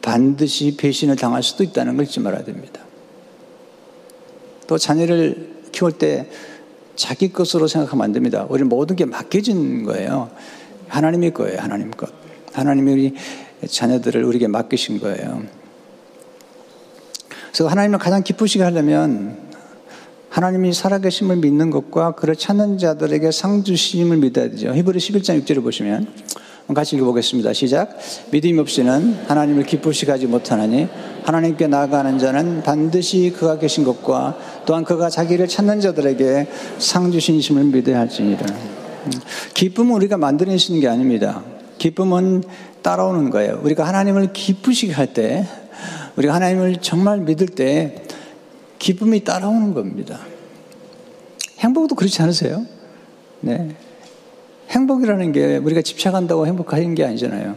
반드시 0.02 0.76
배신을 0.78 1.16
당할 1.16 1.44
수도 1.44 1.64
있다는 1.64 1.96
걸 1.96 2.06
잊지 2.06 2.20
말아야 2.20 2.44
됩니다. 2.44 2.82
또 4.68 4.78
자녀를 4.78 5.64
키울 5.72 5.92
때 5.92 6.30
자기 6.96 7.32
것으로 7.32 7.68
생각하면 7.68 8.04
안 8.04 8.12
됩니다. 8.12 8.46
우리 8.50 8.64
모든 8.64 8.96
게 8.96 9.06
맡겨진 9.06 9.84
거예요. 9.84 10.30
하나님의 10.88 11.34
거예요. 11.34 11.60
하나님 11.60 11.92
것. 11.92 12.12
하나님이 12.54 12.92
우리 12.92 13.14
자녀들을 13.68 14.24
우리에게 14.24 14.48
맡기신 14.48 15.00
거예요. 15.00 15.44
그래서 17.48 17.68
하나님을 17.68 18.00
가장 18.00 18.24
기쁘시게 18.24 18.64
하려면 18.64 19.50
하나님이 20.30 20.74
살아계심을 20.74 21.38
믿는 21.38 21.72
것과 21.72 22.12
그를 22.12 22.36
찾는 22.36 22.78
자들에게 22.78 23.32
상 23.32 23.64
주심을 23.64 24.18
믿어야 24.18 24.50
되죠. 24.50 24.74
히브리 24.74 25.00
11장 25.00 25.44
6절을 25.44 25.64
보시면 25.64 26.08
같이 26.76 26.96
읽어보겠습니다. 26.96 27.52
시작. 27.54 27.98
믿음 28.32 28.60
없이는 28.60 29.26
하나님을 29.28 29.64
기쁘시게 29.64 30.12
하지 30.12 30.28
못하나니 30.28 30.88
하나님께 31.24 31.68
나아가는 31.68 32.20
자는 32.20 32.62
반드시 32.64 33.34
그가 33.36 33.58
계신 33.58 33.84
것과 33.84 34.38
또한 34.66 34.84
그가 34.84 35.10
자기를 35.10 35.48
찾는 35.48 35.82
자들에게 35.82 36.48
상 36.78 37.12
주신 37.12 37.42
심을 37.42 37.64
믿어야 37.64 38.00
할지니라. 38.00 38.46
기쁨은 39.54 39.96
우리가 39.96 40.18
만들어내시는 40.18 40.80
게 40.80 40.88
아닙니다. 40.88 41.44
기쁨은 41.80 42.44
따라오는 42.82 43.30
거예요. 43.30 43.60
우리가 43.64 43.88
하나님을 43.88 44.34
기쁘시게 44.34 44.94
할 44.94 45.14
때, 45.14 45.46
우리가 46.18 46.34
하나님을 46.36 46.78
정말 46.82 47.20
믿을 47.20 47.48
때 47.48 48.04
기쁨이 48.78 49.24
따라오는 49.24 49.74
겁니다. 49.74 50.20
행복도 51.60 51.96
그렇지 51.96 52.22
않으세요? 52.22 52.66
네. 53.42 53.76
행복이라는 54.70 55.32
게 55.32 55.58
우리가 55.58 55.82
집착한다고 55.82 56.48
행복한 56.48 56.96
게 56.96 57.04
아니잖아요. 57.04 57.56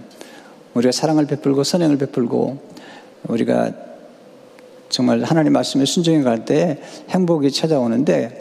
우리가 0.75 0.93
사랑을 0.93 1.27
베풀고 1.27 1.65
선행을 1.65 1.99
베풀고 1.99 2.59
우리가 3.29 3.73
정말 4.89 5.23
하나님 5.23 5.53
말씀에 5.53 5.85
순종해 5.85 6.23
갈 6.23 6.45
때 6.45 6.81
행복이 7.11 7.51
찾아오는데 7.51 8.39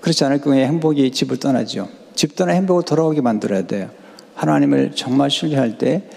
그렇지 0.00 0.24
않을 0.24 0.40
경우에 0.40 0.66
행복이 0.66 1.10
집을 1.10 1.38
떠나죠. 1.38 1.88
집 2.14 2.36
떠나 2.36 2.52
행복을 2.52 2.84
돌아오게 2.84 3.20
만들어야 3.20 3.66
돼요. 3.66 3.90
하나님을 4.34 4.92
정말 4.94 5.30
신뢰할 5.30 5.78
때 5.78 6.08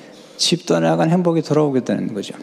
집 0.42 0.66
떠나간 0.66 1.12
행복이 1.12 1.44
돌아오게 1.44 1.82
되는 1.82 2.16
거죠. 2.16 2.34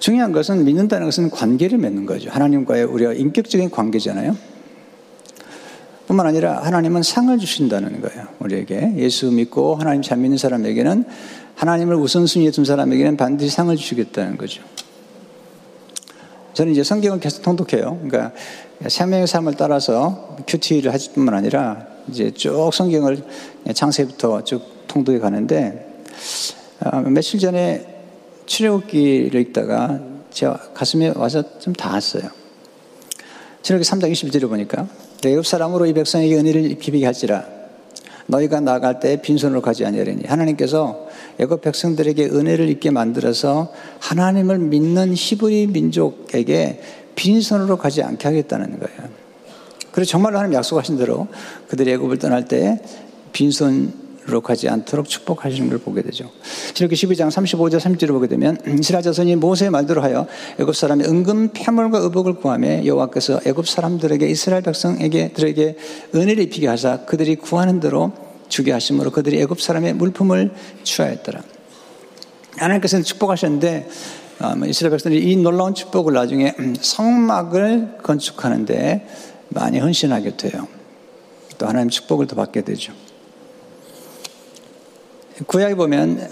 중요한 0.00 0.32
것은 0.32 0.64
믿는다는 0.64 1.06
것은 1.06 1.30
관계를 1.30 1.78
맺는 1.78 2.06
거죠. 2.06 2.28
하나님과의 2.28 2.82
우리가 2.82 3.12
인격적인 3.12 3.70
관계잖아요. 3.70 4.36
뿐만 6.06 6.26
아니라 6.26 6.62
하나님은 6.62 7.02
상을 7.02 7.36
주신다는 7.38 8.00
거예요. 8.00 8.26
우리에게. 8.38 8.94
예수 8.96 9.30
믿고 9.30 9.76
하나님 9.76 10.02
잘 10.02 10.18
믿는 10.18 10.38
사람에게는 10.38 11.04
하나님을 11.56 11.96
우선순위에 11.96 12.50
둔 12.50 12.64
사람에게는 12.64 13.16
반드시 13.16 13.50
상을 13.50 13.74
주시겠다는 13.74 14.36
거죠. 14.36 14.62
저는 16.54 16.72
이제 16.72 16.82
성경을 16.82 17.20
계속 17.20 17.42
통독해요. 17.42 17.98
그러니까 18.02 18.32
생명의 18.86 19.26
삶을 19.26 19.54
따라서 19.54 20.36
큐티를 20.46 20.92
하실 20.92 21.12
뿐만 21.12 21.34
아니라 21.34 21.86
이제 22.08 22.30
쭉 22.30 22.70
성경을 22.72 23.22
창세부터 23.74 24.44
쭉 24.44 24.86
통독해 24.86 25.18
가는데 25.18 26.04
어, 26.80 27.00
며칠 27.00 27.40
전에 27.40 27.84
출애굽기를 28.46 29.40
읽다가 29.40 30.00
제 30.30 30.46
가슴에 30.72 31.12
와서 31.16 31.58
좀 31.58 31.72
닿았어요. 31.72 32.30
출애굽기 33.62 33.90
3장 33.90 34.12
21절을 34.12 34.48
보니까 34.48 34.86
애굽 35.24 35.46
사람으로 35.46 35.86
이 35.86 35.92
백성에게 35.92 36.36
은혜를 36.36 36.76
비비게 36.78 37.04
할지라 37.04 37.44
너희가 38.26 38.60
나갈 38.60 39.00
때 39.00 39.20
빈손으로 39.20 39.62
가지 39.62 39.84
아니하리니 39.84 40.24
하나님께서 40.26 41.06
애굽 41.38 41.62
백성들에게 41.62 42.26
은혜를 42.26 42.68
입게 42.68 42.90
만들어서 42.90 43.72
하나님을 44.00 44.58
믿는 44.58 45.14
히브리 45.14 45.68
민족에게 45.68 46.80
빈손으로 47.14 47.78
가지 47.78 48.02
않게 48.02 48.28
하겠다는 48.28 48.78
거예요. 48.78 48.98
그래서 49.90 50.10
정말로 50.10 50.36
하나님 50.38 50.54
약속하신 50.56 50.98
대로 50.98 51.26
그들이 51.68 51.92
애굽을 51.92 52.18
떠날 52.18 52.46
때 52.46 52.80
빈손 53.32 54.05
가지 54.42 54.68
않도록 54.68 55.08
축복하시는 55.08 55.68
걸 55.68 55.78
보게 55.78 56.02
되죠. 56.02 56.30
이렇게 56.78 56.94
12장 56.94 57.28
35절 57.28 57.78
30절을 57.78 58.08
보게 58.08 58.26
되면 58.26 58.58
이스라엘 58.80 59.02
자손이 59.02 59.36
모세의 59.36 59.70
말대로 59.70 60.02
하여 60.02 60.26
애굽 60.58 60.74
사람의 60.74 61.08
은금 61.08 61.50
폐물과 61.52 61.98
의복을 61.98 62.34
구하며 62.34 62.84
여호와께서 62.84 63.40
애굽 63.46 63.68
사람들에게 63.68 64.26
이스라엘 64.26 64.62
백성에게 64.62 65.32
들에게 65.32 65.76
은혜를 66.14 66.42
입히게 66.44 66.66
하사 66.66 67.04
그들이 67.04 67.36
구하는 67.36 67.80
대로 67.80 68.12
주게 68.48 68.72
하심으로 68.72 69.10
그들이 69.10 69.40
애굽 69.42 69.60
사람의 69.60 69.94
물품을 69.94 70.52
취하였더라. 70.82 71.42
하나님께서는 72.56 73.04
축복하셨는데 73.04 73.88
어, 74.38 74.54
뭐 74.54 74.66
이스라엘 74.66 74.90
백성들이 74.90 75.30
이 75.30 75.36
놀라운 75.36 75.74
축복을 75.74 76.12
나중에 76.12 76.54
성막을 76.80 77.98
건축하는데 78.02 79.08
많이 79.48 79.78
헌신하게 79.78 80.36
돼요. 80.36 80.66
또 81.58 81.66
하나님 81.66 81.88
축복을 81.88 82.26
더 82.26 82.36
받게 82.36 82.62
되죠. 82.62 82.92
구약에 85.46 85.74
보면 85.74 86.26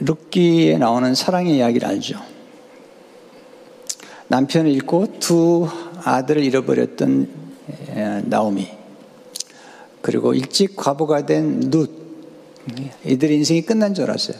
룻기에 0.00 0.78
나오는 0.78 1.14
사랑의 1.14 1.56
이야기를 1.56 1.86
알죠. 1.86 2.20
남편을 4.28 4.70
잃고 4.72 5.18
두 5.20 5.68
아들을 6.04 6.42
잃어버렸던 6.42 7.28
나오미 8.24 8.68
그리고 10.02 10.34
일찍 10.34 10.76
과부가 10.76 11.24
된 11.26 11.70
룻. 11.70 11.90
이들의 13.04 13.36
인생이 13.38 13.62
끝난 13.62 13.94
줄 13.94 14.04
알았어요. 14.04 14.36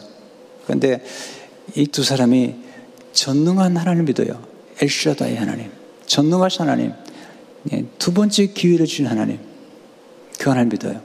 그런데 0.66 1.02
이 1.74 1.86
두 1.86 2.02
사람이 2.02 2.54
전능한 3.12 3.76
하나님 3.76 4.04
믿어요. 4.04 4.42
엘샤다의 4.80 5.36
하나님. 5.36 5.70
전능하신 6.06 6.62
하나님. 6.62 6.92
예, 7.72 7.84
두 7.98 8.12
번째 8.12 8.46
기회를 8.46 8.86
주신 8.86 9.06
하나님. 9.06 9.38
그 10.38 10.50
하나님 10.50 10.68
믿어요. 10.70 11.00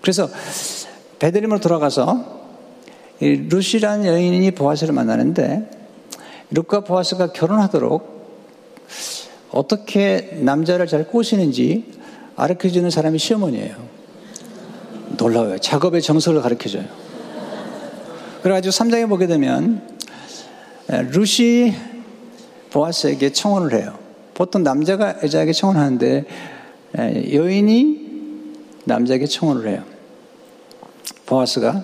그래서 0.00 0.28
베드림으로 1.22 1.60
돌아가서 1.60 2.42
루시라는 3.20 4.06
여인이 4.06 4.50
보아스를 4.50 4.92
만나는데 4.92 5.70
룻과 6.50 6.80
보아스가 6.80 7.32
결혼하도록 7.32 8.10
어떻게 9.52 10.40
남자를 10.40 10.88
잘 10.88 11.06
꼬시는지 11.06 11.84
가르쳐주는 12.34 12.90
사람이 12.90 13.20
시어머니예요. 13.20 13.76
놀라워요. 15.16 15.58
작업의 15.58 16.02
정석을 16.02 16.42
가르쳐줘요. 16.42 16.86
그래가지고 18.42 18.72
3장에 18.72 19.08
보게 19.08 19.28
되면 19.28 19.80
루시 20.88 21.72
보아스에게 22.70 23.30
청혼을 23.30 23.80
해요. 23.80 23.96
보통 24.34 24.64
남자가 24.64 25.22
여자에게 25.22 25.52
청혼하는데 25.52 26.24
여인이 27.32 28.10
남자에게 28.86 29.26
청혼을 29.26 29.68
해요. 29.68 29.91
보아스가 31.26 31.82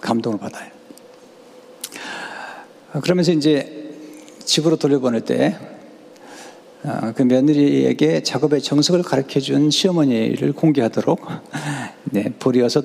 감동을 0.00 0.38
받아요. 0.38 0.70
그러면서 3.02 3.32
이제 3.32 3.94
집으로 4.44 4.76
돌려보낼 4.76 5.22
때그 5.22 5.56
어, 6.84 7.24
며느리에게 7.24 8.22
작업의 8.22 8.62
정석을 8.62 9.02
가르쳐 9.02 9.40
준 9.40 9.70
시어머니를 9.70 10.52
공개하도록 10.52 11.20
네, 12.04 12.32
보리 12.38 12.60
여섯 12.60 12.84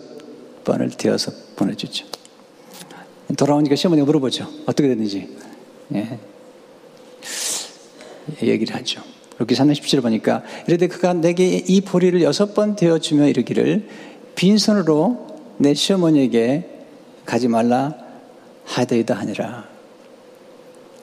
번을 0.63 0.89
되어서 0.89 1.31
보내주죠. 1.55 2.05
돌아오니까 3.37 3.75
시어머니가 3.75 4.05
물어보죠. 4.05 4.47
어떻게 4.65 4.89
됐는지. 4.89 5.29
네. 5.87 6.19
얘기를 8.41 8.75
하죠. 8.75 9.01
이렇게 9.37 9.55
3장 9.55 9.73
17을 9.73 10.01
보니까 10.01 10.43
이르되 10.67 10.87
그가 10.87 11.13
내게 11.13 11.45
이 11.45 11.81
보리를 11.81 12.21
여섯 12.21 12.53
번 12.53 12.75
되어주며 12.75 13.27
이르기를 13.27 13.87
빈손으로 14.35 15.27
내 15.57 15.73
시어머니에게 15.73 16.67
가지 17.25 17.47
말라 17.47 17.95
하되이다 18.65 19.15
하니라. 19.15 19.65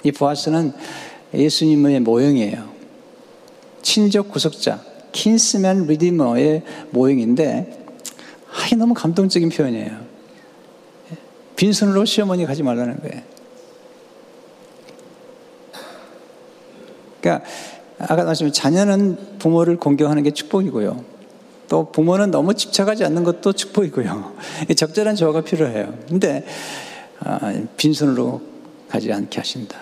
이 0.04 0.12
보아스는 0.12 0.72
예수님의 1.34 2.00
모형이에요. 2.00 2.68
친족 3.82 4.30
구속자, 4.30 4.82
킨스맨 5.12 5.86
리디머의 5.86 6.62
모형인데, 6.90 7.86
아, 8.50 8.76
너무 8.76 8.94
감동적인 8.94 9.48
표현이에요. 9.50 9.98
빈손으로 11.56 12.04
시어머니 12.04 12.46
가지 12.46 12.62
말라는 12.62 13.00
거예요. 13.00 13.22
그러니까, 17.20 17.44
아까 17.98 18.24
말씀드린 18.24 18.52
자녀는 18.52 19.38
부모를 19.38 19.76
공경하는 19.76 20.22
게 20.22 20.30
축복이고요. 20.30 21.17
또 21.68 21.92
부모는 21.92 22.30
너무 22.30 22.54
집착하지 22.54 23.04
않는 23.04 23.24
것도 23.24 23.52
축복이고요. 23.52 24.34
적절한 24.76 25.16
조화가 25.16 25.42
필요해요. 25.42 25.94
근데, 26.08 26.44
아, 27.20 27.54
빈손으로 27.76 28.40
가지 28.88 29.12
않게 29.12 29.38
하신다. 29.38 29.78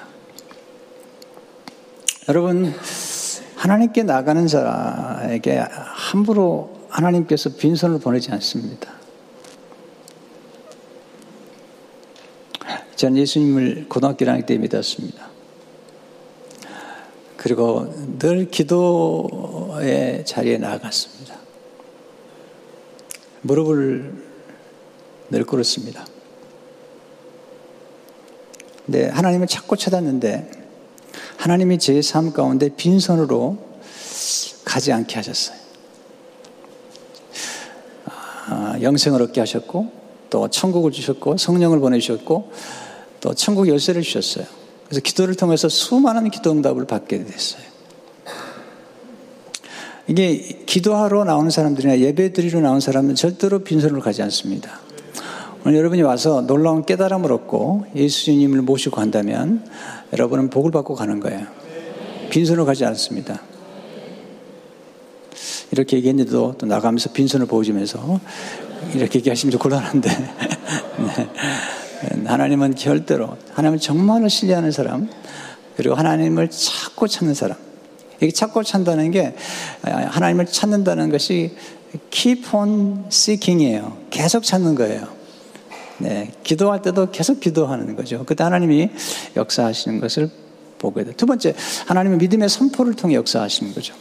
여러분, 2.29 2.75
하나님께 3.55 4.03
나가는 4.03 4.47
자에게 4.47 5.65
함부로 5.69 6.77
하나님께서 6.89 7.51
빈손을 7.51 8.01
보내지 8.01 8.33
않습니다. 8.33 8.97
저는 12.97 13.19
예수님을 13.19 13.87
고등학교 13.89 14.25
1학년 14.25 14.47
때 14.47 14.57
믿었습니다. 14.57 15.29
그리고 17.37 17.93
늘 18.19 18.51
기도의 18.51 20.25
자리에 20.25 20.59
나아갔습니다. 20.59 21.16
무릎을 23.47 24.13
늘 25.31 25.45
꿇었습니다. 25.45 26.07
근데 28.85 29.09
하나님을 29.09 29.47
찾고 29.47 29.77
찾았는데 29.77 30.51
하나님이 31.39 31.79
제 31.79 32.01
삶 32.01 32.33
가운데 32.33 32.69
빈손으로 32.69 33.59
가지 34.65 34.93
않게 34.93 35.17
하셨어요. 35.17 35.57
아, 38.49 38.79
영생을 38.81 39.23
얻게 39.23 39.41
하셨고, 39.41 39.91
또 40.31 40.49
천국을 40.49 40.93
주셨고, 40.93 41.37
성령을 41.37 41.81
보내주셨고, 41.81 42.53
또 43.21 43.35
천국 43.35 43.69
열쇠를 43.69 44.03
주셨어요. 44.03 44.47
그래서 44.85 45.01
기도를 45.01 45.35
통해서 45.35 45.69
수많은 45.69 46.31
기도 46.31 46.53
응답을 46.53 46.87
받게 46.87 47.25
됐어요. 47.25 47.63
이게 50.09 50.61
기도하러 50.67 51.25
나오는 51.25 51.51
사람들이나 51.51 51.99
예배 51.99 52.33
드리러 52.33 52.61
나온 52.61 52.81
사람은 52.81 53.17
절대로 53.17 53.61
빈손으로 53.61 54.01
가지 54.01 54.23
않습니다. 54.23 54.81
오늘 55.65 55.79
여러분이 55.79 56.03
와서 56.03 56.43
놀라운 56.47 56.85
깨달음을 56.85 57.33
얻고 57.33 57.87
예수님을 57.97 58.63
모시고 58.63 58.95
간다면 58.95 59.65
여러분은 60.13 60.51
복을 60.51 60.71
받고 60.71 60.95
가는 60.95 61.19
거예요. 61.19 61.47
빈손으로 62.31 62.65
가지 62.65 62.85
않습니다. 62.85 63.43
이렇게 65.73 65.97
얘기했는데도 65.97 66.55
또 66.57 66.67
나가면서 66.67 67.11
빈손을 67.11 67.47
보여주면서 67.47 68.21
이렇게 68.95 69.19
얘기하시면 69.19 69.51
좀 69.51 69.59
곤란한데. 69.59 70.09
네. 70.99 72.27
하나님은 72.27 72.77
절대로, 72.77 73.37
하나님은 73.55 73.81
정말로 73.81 74.29
신뢰하는 74.29 74.71
사람, 74.71 75.09
그리고 75.77 75.97
하나님을 75.97 76.49
찾고 76.51 77.09
찾는 77.09 77.35
사람. 77.35 77.66
이게 78.21 78.31
찾고 78.31 78.63
찾는다는 78.63 79.11
게 79.11 79.35
하나님을 79.83 80.47
찾는다는 80.47 81.11
것이 81.11 81.55
keep 82.11 82.55
on 82.55 83.05
seeking이에요. 83.09 83.97
계속 84.11 84.43
찾는 84.43 84.75
거예요. 84.75 85.09
네, 85.99 86.31
기도할 86.43 86.83
때도 86.83 87.11
계속 87.11 87.41
기도하는 87.41 87.97
거죠. 87.97 88.25
그때 88.27 88.45
하나님이 88.45 88.91
역사하시는 89.35 90.01
것을 90.01 90.31
보게 90.79 91.05
돼. 91.05 91.13
두 91.13 91.25
번째, 91.25 91.55
하나님은 91.87 92.19
믿음의 92.19 92.49
선포를 92.49 92.95
통해 92.95 93.15
역사하시는 93.15 93.73
거죠. 93.75 93.95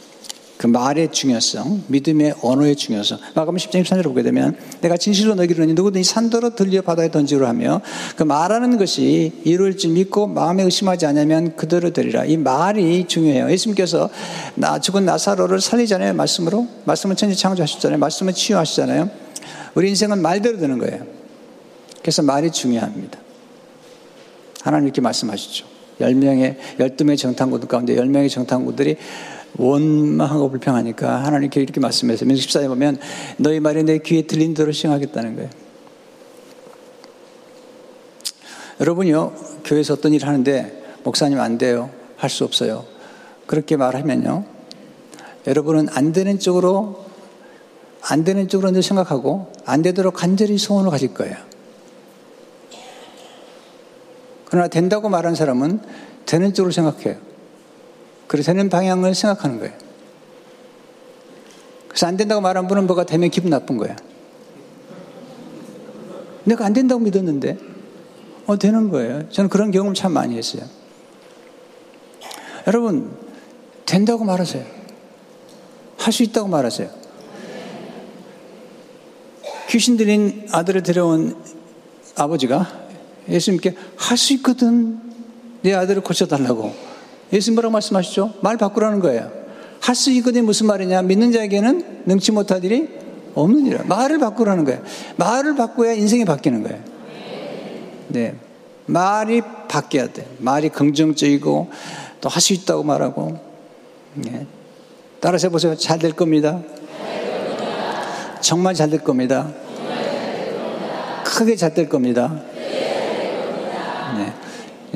그 0.58 0.66
말의 0.66 1.12
중요성, 1.12 1.84
믿음의 1.88 2.36
언어의 2.42 2.76
중요성. 2.76 3.18
마가음 3.34 3.56
10장 3.56 3.82
13절을 3.82 4.04
보게 4.04 4.22
되면 4.22 4.56
내가 4.80 4.96
진실로 4.96 5.34
너희를 5.34 5.66
누구든지 5.68 6.08
산더러 6.08 6.54
들려 6.54 6.80
바다에 6.80 7.10
던지로 7.10 7.46
하며 7.46 7.82
그 8.16 8.22
말하는 8.22 8.78
것이 8.78 9.32
이룰 9.44 9.76
줄 9.76 9.90
믿고 9.90 10.26
마음에 10.26 10.62
의심하지 10.62 11.04
않으면 11.06 11.56
그대로 11.56 11.92
되리라. 11.92 12.24
이 12.24 12.38
말이 12.38 13.06
중요해요. 13.06 13.50
예수님께서 13.50 14.08
나 14.54 14.80
죽은 14.80 15.04
나사로를 15.04 15.60
살리잖아요. 15.60 16.14
말씀으로. 16.14 16.66
말씀은 16.84 17.16
천지 17.16 17.36
창조하셨잖아요. 17.36 17.98
말씀은 17.98 18.32
치유하시잖아요. 18.32 19.10
우리 19.74 19.90
인생은 19.90 20.22
말대로 20.22 20.58
되는 20.58 20.78
거예요. 20.78 21.04
그래서 22.00 22.22
말이 22.22 22.50
중요합니다. 22.50 23.18
하나님 24.62 24.86
이렇게 24.86 25.00
말씀하시죠. 25.02 25.66
10명의, 26.00 26.56
12명의 26.78 27.18
정탐구들 27.18 27.68
가운데 27.68 27.94
10명의 27.94 28.30
정탐구들이 28.30 28.96
원망하고 29.58 30.50
불평하니까 30.50 31.24
하나님께 31.24 31.60
이렇게 31.60 31.80
말씀해서 31.80 32.24
민수 32.24 32.48
14에 32.48 32.68
보면 32.68 32.98
너희 33.38 33.60
말이 33.60 33.82
내 33.82 33.98
귀에 33.98 34.22
들린 34.22 34.54
대로 34.54 34.72
시행하겠다는 34.72 35.36
거예요. 35.36 35.50
여러분요, 38.80 39.32
교회에서 39.64 39.94
어떤 39.94 40.12
일을 40.12 40.28
하는데 40.28 40.98
목사님 41.02 41.40
안 41.40 41.56
돼요. 41.58 41.90
할 42.16 42.30
수 42.30 42.44
없어요. 42.44 42.84
그렇게 43.46 43.76
말하면요. 43.76 44.44
여러분은 45.46 45.88
안 45.90 46.12
되는 46.12 46.38
쪽으로 46.38 47.04
안 48.02 48.24
되는 48.24 48.48
쪽으로 48.48 48.80
생각하고 48.80 49.52
안 49.64 49.82
되도록 49.82 50.14
간절히 50.14 50.58
소원을 50.58 50.90
가질 50.90 51.14
거예요. 51.14 51.36
그러나 54.46 54.68
된다고 54.68 55.08
말한 55.08 55.34
사람은 55.34 55.80
되는 56.24 56.54
쪽으로 56.54 56.72
생각해요. 56.72 57.16
그래서 58.26 58.52
되는 58.52 58.68
방향을 58.68 59.14
생각하는 59.14 59.58
거예요. 59.58 59.74
그래서 61.88 62.06
안 62.06 62.16
된다고 62.16 62.40
말한 62.40 62.68
분은 62.68 62.86
뭐가 62.86 63.04
되면 63.04 63.30
기분 63.30 63.50
나쁜 63.50 63.76
거야. 63.78 63.96
내가 66.44 66.64
안 66.64 66.72
된다고 66.72 67.00
믿었는데, 67.00 67.58
어, 68.46 68.56
되는 68.58 68.90
거예요. 68.90 69.28
저는 69.30 69.50
그런 69.50 69.70
경험 69.70 69.94
참 69.94 70.12
많이 70.12 70.36
했어요. 70.36 70.62
여러분, 72.66 73.16
된다고 73.84 74.24
말하세요. 74.24 74.64
할 75.98 76.12
수 76.12 76.22
있다고 76.22 76.48
말하세요. 76.48 76.88
귀신 79.70 79.96
들린 79.96 80.46
아들을 80.52 80.82
데려온 80.84 81.36
아버지가 82.14 82.86
예수님께 83.28 83.74
할 83.96 84.16
수 84.16 84.32
있거든. 84.34 85.00
내 85.62 85.74
아들을 85.74 86.02
고쳐달라고. 86.02 86.85
예수님 87.32 87.56
뭐라고 87.56 87.72
말씀하시죠? 87.72 88.34
말 88.40 88.56
바꾸라는 88.56 89.00
거예요. 89.00 89.30
할수 89.80 90.10
있거든 90.12 90.44
무슨 90.44 90.66
말이냐? 90.66 91.02
믿는 91.02 91.32
자에게는 91.32 92.02
능치 92.06 92.32
못할 92.32 92.64
일이 92.64 92.88
없는 93.34 93.66
일이야. 93.66 93.82
말을 93.86 94.18
바꾸라는 94.18 94.64
거예요. 94.64 94.82
말을 95.16 95.54
바꿔야 95.56 95.92
인생이 95.92 96.24
바뀌는 96.24 96.62
거예요. 96.62 96.78
네. 98.08 98.34
말이 98.86 99.42
바뀌어야 99.68 100.08
돼. 100.12 100.26
말이 100.38 100.68
긍정적이고 100.68 101.70
또 102.20 102.28
할 102.28 102.40
수 102.40 102.52
있다고 102.54 102.82
말하고. 102.84 103.38
네. 104.14 104.46
따라서 105.20 105.48
해보세요. 105.48 105.76
잘 105.76 105.98
될 105.98 106.12
겁니다. 106.12 106.60
정말 108.40 108.74
잘 108.74 108.90
될 108.90 109.02
겁니다. 109.02 109.50
크게 111.24 111.56
잘 111.56 111.74
될 111.74 111.88
겁니다. 111.88 112.40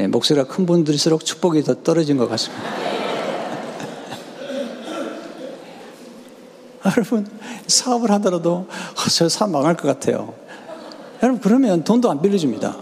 네. 0.01 0.07
네, 0.07 0.09
목소리가 0.09 0.47
큰 0.47 0.65
분들일수록 0.65 1.27
축복이 1.27 1.63
더 1.63 1.75
떨어진 1.83 2.17
것 2.17 2.27
같습니다. 2.31 2.65
여러분, 6.97 7.27
사업을 7.67 8.11
하더라도, 8.13 8.67
아, 8.71 9.11
저 9.11 9.29
사업 9.29 9.51
망할 9.51 9.77
것 9.77 9.87
같아요. 9.87 10.33
여러분, 11.23 11.43
그러면 11.43 11.85
돈도 11.85 12.11
안 12.11 12.23
빌려줍니다. 12.23 12.79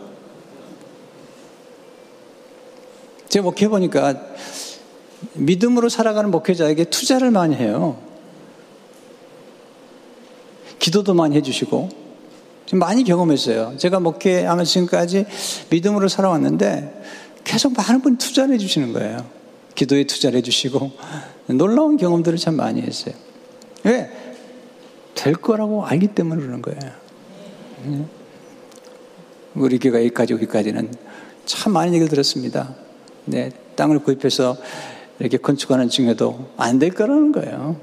제가 3.29 3.43
목회해보니까 3.43 4.15
믿음으로 5.35 5.89
살아가는 5.89 6.31
목회자에게 6.31 6.85
투자를 6.85 7.33
많이 7.33 7.57
해요. 7.57 8.01
기도도 10.79 11.15
많이 11.15 11.35
해주시고, 11.35 12.08
지금 12.69 12.81
많이 12.81 13.03
경험했어요. 13.03 13.79
제가 13.79 13.99
목회하면 13.99 14.67
지금까지 14.67 15.25
믿음으로 15.71 16.07
살아왔는데 16.09 17.03
계속 17.43 17.73
많은 17.73 18.03
분이 18.03 18.19
투자를 18.19 18.53
해주시는 18.57 18.93
거예요. 18.93 19.25
기도에 19.75 20.05
투자를 20.05 20.37
해주시고 20.37 20.91
놀라운 21.47 21.97
경험들을 21.97 22.37
참 22.37 22.57
많이 22.57 22.83
했어요. 22.83 23.15
왜? 23.85 24.11
될 25.15 25.33
거라고 25.33 25.87
알기 25.87 26.09
때문에 26.09 26.43
그러는 26.43 26.61
거예요. 26.61 26.79
네. 27.87 28.05
우리 29.55 29.79
교회가 29.79 30.01
여기까지 30.01 30.35
오기까지는 30.35 30.93
참 31.47 31.73
많은 31.73 31.95
얘기를 31.95 32.11
들었습니다. 32.11 32.75
네, 33.25 33.51
땅을 33.77 34.01
구입해서 34.01 34.59
이렇게 35.21 35.39
건축하는 35.39 35.89
중에도 35.89 36.51
안 36.59 36.79
될 36.79 36.91
거라는 36.91 37.33
거예요. 37.33 37.77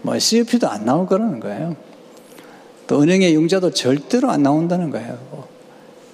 뭐 0.00 0.18
CFP도 0.18 0.70
안 0.70 0.86
나올 0.86 1.06
거라는 1.06 1.38
거예요. 1.38 1.76
또 2.86 3.02
은행의 3.02 3.34
융자도 3.34 3.72
절대로 3.72 4.30
안 4.30 4.42
나온다는 4.42 4.90
거예요. 4.90 5.18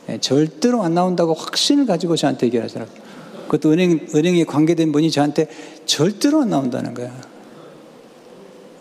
네, 0.07 0.19
절대로 0.19 0.83
안 0.83 0.95
나온다고 0.95 1.35
확신을 1.35 1.87
가지고 1.87 2.17
저한테 2.17 2.47
얘기하더라고요. 2.47 3.03
그것도 3.47 3.73
은행, 3.73 4.07
은행에 4.15 4.45
관계된 4.45 4.93
분이 4.93 5.11
저한테 5.11 5.47
절대로 5.85 6.41
안 6.41 6.51
나온다는 6.51 6.95
거예요. 6.95 7.13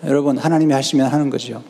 여러분, 0.05 0.37
하나님이 0.37 0.73
하시면 0.73 1.07
하는 1.07 1.29
거죠. 1.29 1.61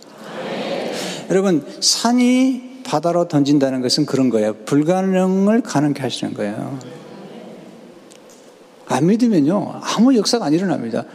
네. 0.46 0.92
여러분, 1.30 1.66
산이 1.80 2.82
바다로 2.84 3.28
던진다는 3.28 3.82
것은 3.82 4.06
그런 4.06 4.30
거예요. 4.30 4.54
불가능을 4.66 5.62
가능케 5.62 6.02
하시는 6.02 6.34
거예요. 6.34 6.80
안 8.88 9.08
믿으면요, 9.08 9.80
아무 9.82 10.16
역사가 10.16 10.46
안 10.46 10.54
일어납니다. 10.54 11.06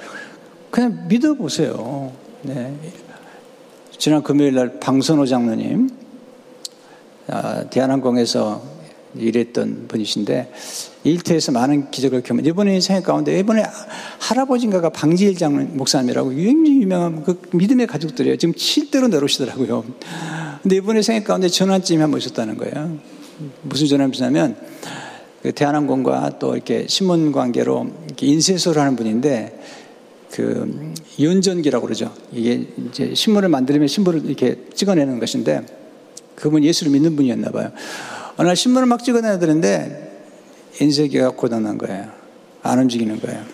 그냥 0.70 1.06
믿어보세요. 1.08 2.12
네. 2.42 2.74
지난 3.98 4.22
금요일 4.22 4.54
날 4.54 4.78
방선호 4.78 5.26
장로님, 5.26 5.90
아, 7.28 7.64
대한항공에서 7.70 8.62
일했던 9.16 9.86
분이신데, 9.88 10.52
일터에서 11.04 11.52
많은 11.52 11.90
기적을 11.90 12.22
경험, 12.22 12.44
이번에 12.44 12.74
인생 12.74 13.02
가운데, 13.02 13.38
이번에 13.38 13.64
할아버지인가가 14.18 14.90
방지일 14.90 15.36
장로 15.36 15.64
목사님이라고 15.64 16.34
유행히 16.34 16.82
유명한 16.82 17.24
그 17.24 17.40
믿음의 17.52 17.86
가족들이에요. 17.86 18.36
지금 18.36 18.54
7대로 18.54 19.08
내려오시더라고요. 19.08 19.84
근데 20.62 20.76
이번에 20.76 21.00
생애 21.00 21.22
가운데 21.22 21.48
전환점이 21.48 22.00
한 22.00 22.10
번 22.10 22.18
있었다는 22.20 22.58
거예요. 22.58 22.98
무슨 23.62 23.86
전환점이냐면, 23.86 24.56
그 25.42 25.52
대한항공과 25.52 26.38
또 26.38 26.54
이렇게 26.54 26.86
신문 26.88 27.32
관계로 27.32 27.86
인쇄소를 28.20 28.82
하는 28.82 28.96
분인데, 28.96 29.58
그 30.30 30.94
연전기라고 31.20 31.86
그러죠. 31.86 32.14
이게 32.32 32.66
이제 32.88 33.14
신문을 33.14 33.48
만들면 33.48 33.88
신문을 33.88 34.26
이렇게 34.26 34.56
찍어내는 34.74 35.18
것인데 35.18 35.64
그분 36.34 36.62
예수를 36.64 36.92
믿는 36.92 37.16
분이었나 37.16 37.50
봐요. 37.50 37.72
어느 38.36 38.46
날 38.48 38.56
신문을 38.56 38.86
막 38.86 39.02
찍어내야 39.02 39.38
되는데 39.38 40.24
인쇄기가 40.80 41.30
고장난 41.30 41.78
거예요. 41.78 42.10
안 42.62 42.78
움직이는 42.78 43.20
거예요. 43.20 43.44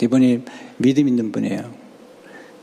이분이 0.00 0.42
믿음 0.78 1.06
있는 1.06 1.30
분이에요. 1.30 1.72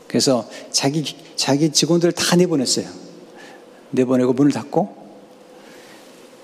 그래서 0.06 0.48
자기 0.70 1.04
자기 1.36 1.70
직원들을 1.70 2.12
다 2.12 2.36
내보냈어요. 2.36 2.86
내보내고 3.92 4.34
문을 4.34 4.52
닫고 4.52 5.00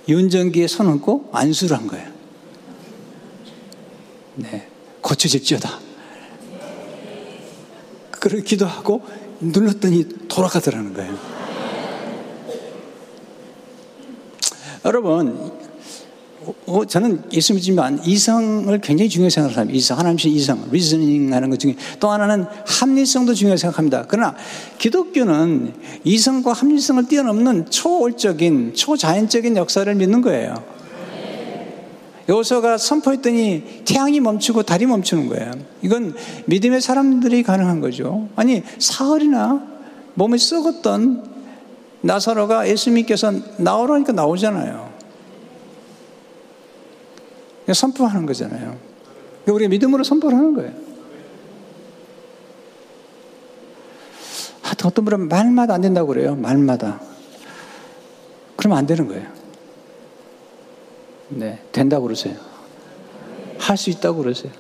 윤전기에 0.08 0.68
손 0.68 0.86
얹고 0.86 1.30
안수를 1.32 1.76
한 1.76 1.86
거예요. 1.86 2.08
네. 4.36 4.68
고쳐질지어다. 5.06 5.78
그렇게 8.10 8.42
기도하고 8.42 9.02
눌렀더니 9.40 10.04
돌아가더라는 10.28 10.94
거예요. 10.94 11.16
여러분, 14.84 15.52
어, 16.66 16.84
저는 16.84 17.24
예수 17.32 17.54
믿지만 17.54 18.00
이성을 18.04 18.80
굉장히 18.80 19.08
중요하게 19.08 19.30
생각합니다. 19.30 19.76
이성, 19.76 19.98
하나님의 19.98 20.26
이성, 20.26 20.68
리즈닝 20.70 21.32
하는 21.32 21.50
것 21.50 21.58
중에 21.58 21.76
또 22.00 22.10
하나는 22.10 22.46
합리성도 22.66 23.34
중요하게 23.34 23.58
생각합니다. 23.58 24.06
그러나 24.08 24.34
기독교는 24.78 25.74
이성과 26.04 26.52
합리성을 26.52 27.06
뛰어넘는 27.08 27.70
초월적인, 27.70 28.74
초자연적인 28.74 29.56
역사를 29.56 29.92
믿는 29.94 30.22
거예요. 30.22 30.75
여호수아가 32.28 32.76
선포했더니 32.76 33.82
태양이 33.84 34.20
멈추고 34.20 34.64
달이 34.64 34.86
멈추는 34.86 35.28
거예요. 35.28 35.52
이건 35.82 36.14
믿음의 36.46 36.80
사람들이 36.80 37.42
가능한 37.42 37.80
거죠. 37.80 38.28
아니 38.34 38.62
사흘이나 38.78 39.64
몸이 40.14 40.38
썩었던 40.38 41.36
나사로가 42.00 42.68
예수님께서 42.68 43.32
나오라니까 43.58 44.12
나오잖아요. 44.12 44.92
선포하는 47.72 48.26
거잖아요. 48.26 48.76
우리가 49.46 49.68
믿음으로 49.68 50.04
선포를 50.04 50.36
하는 50.36 50.54
거예요. 50.54 50.72
하여튼 54.62 54.86
어떤 54.86 55.04
분은 55.04 55.28
말마다 55.28 55.74
안 55.74 55.80
된다고 55.80 56.08
그래요. 56.08 56.34
말마다. 56.34 57.00
그러면 58.56 58.78
안 58.78 58.86
되는 58.86 59.06
거예요. 59.06 59.35
네, 61.28 61.60
된다고 61.72 62.04
그러세요. 62.04 62.34
할 63.58 63.76
수 63.76 63.90
있다고 63.90 64.22
그러세요. 64.22 64.52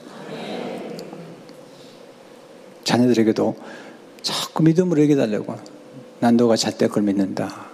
자녀들에게도 2.84 3.56
자꾸 4.22 4.62
믿음으로 4.62 5.00
얘기해달라고. 5.02 5.56
난 6.20 6.36
너가 6.36 6.56
잘 6.56 6.76
때 6.78 6.88
그걸 6.88 7.02
믿는다. 7.04 7.66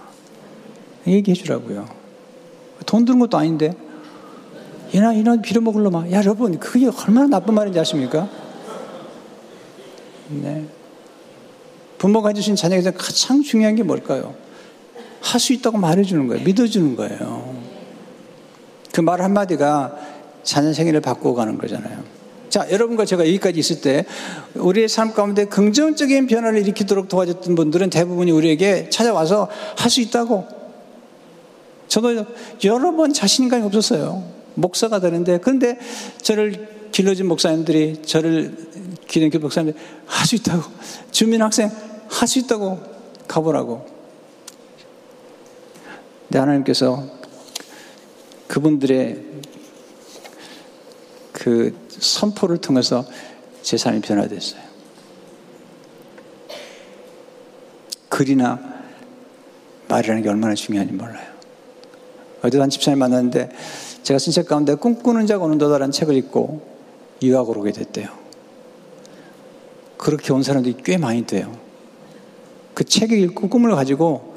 얘기해 1.06 1.34
주라고요. 1.34 1.88
돈 2.86 3.04
드는 3.04 3.18
것도 3.20 3.38
아닌데. 3.38 3.74
이나, 4.92 5.12
이나 5.12 5.36
빌어먹을 5.40 5.82
놈아. 5.84 6.10
야, 6.10 6.18
여러분, 6.18 6.58
그게 6.58 6.86
얼마나 6.86 7.26
나쁜 7.28 7.54
말인지 7.54 7.78
아십니까? 7.78 8.28
네. 10.28 10.66
부모가 11.98 12.28
해주신 12.28 12.56
자녀에게 12.56 12.90
가장 12.92 13.42
중요한 13.42 13.74
게 13.74 13.82
뭘까요? 13.82 14.34
할 15.22 15.40
수 15.40 15.52
있다고 15.52 15.78
말해주는 15.78 16.26
거예요. 16.26 16.44
믿어주는 16.44 16.96
거예요. 16.96 17.51
그 18.92 19.00
말 19.00 19.22
한마디가 19.22 19.96
자녀 20.42 20.72
생일을 20.72 21.00
바꾸고 21.00 21.34
가는 21.34 21.56
거잖아요. 21.58 22.02
자, 22.50 22.70
여러분과 22.70 23.06
제가 23.06 23.26
여기까지 23.26 23.58
있을 23.58 23.80
때 23.80 24.04
우리의 24.54 24.88
삶 24.88 25.14
가운데 25.14 25.46
긍정적인 25.46 26.26
변화를 26.26 26.60
일으키도록 26.60 27.08
도와줬던 27.08 27.54
분들은 27.54 27.88
대부분이 27.88 28.30
우리에게 28.30 28.90
찾아와서 28.90 29.48
할 29.76 29.90
수 29.90 30.02
있다고. 30.02 30.46
저도 31.88 32.26
여러 32.64 32.92
번 32.92 33.12
자신감이 33.12 33.64
없었어요. 33.64 34.22
목사가 34.54 35.00
되는데. 35.00 35.38
그런데 35.38 35.78
저를 36.20 36.68
길러준 36.92 37.26
목사님들이 37.26 38.02
저를 38.02 38.54
기능교 39.08 39.38
목사님들 39.38 39.80
할 40.06 40.26
수 40.26 40.36
있다고. 40.36 40.62
주민 41.10 41.40
학생 41.40 41.70
할 42.08 42.28
수 42.28 42.38
있다고 42.38 42.78
가보라고. 43.28 43.86
내 46.28 46.38
하나님께서 46.38 47.21
그분들의 48.52 49.18
그 51.32 51.74
선포를 51.88 52.58
통해서 52.58 53.02
제 53.62 53.78
삶이 53.78 54.02
변화됐어요. 54.02 54.60
글이나 58.10 58.60
말이라는 59.88 60.22
게 60.22 60.28
얼마나 60.28 60.54
중요한지 60.54 60.92
몰라요. 60.92 61.32
어디서 62.42 62.62
한 62.62 62.68
집사님 62.68 62.98
만났는데 62.98 63.48
제가 64.02 64.18
쓴 64.18 64.32
책 64.32 64.48
가운데 64.48 64.74
꿈꾸는 64.74 65.26
자가 65.26 65.46
오는 65.46 65.56
도다라는 65.56 65.90
책을 65.90 66.14
읽고 66.16 66.60
유학을 67.22 67.56
오게 67.56 67.72
됐대요. 67.72 68.10
그렇게 69.96 70.30
온 70.30 70.42
사람들이 70.42 70.76
꽤 70.84 70.98
많이 70.98 71.24
돼요. 71.24 71.56
그 72.74 72.84
책을 72.84 73.18
읽고 73.18 73.48
꿈을 73.48 73.74
가지고 73.74 74.36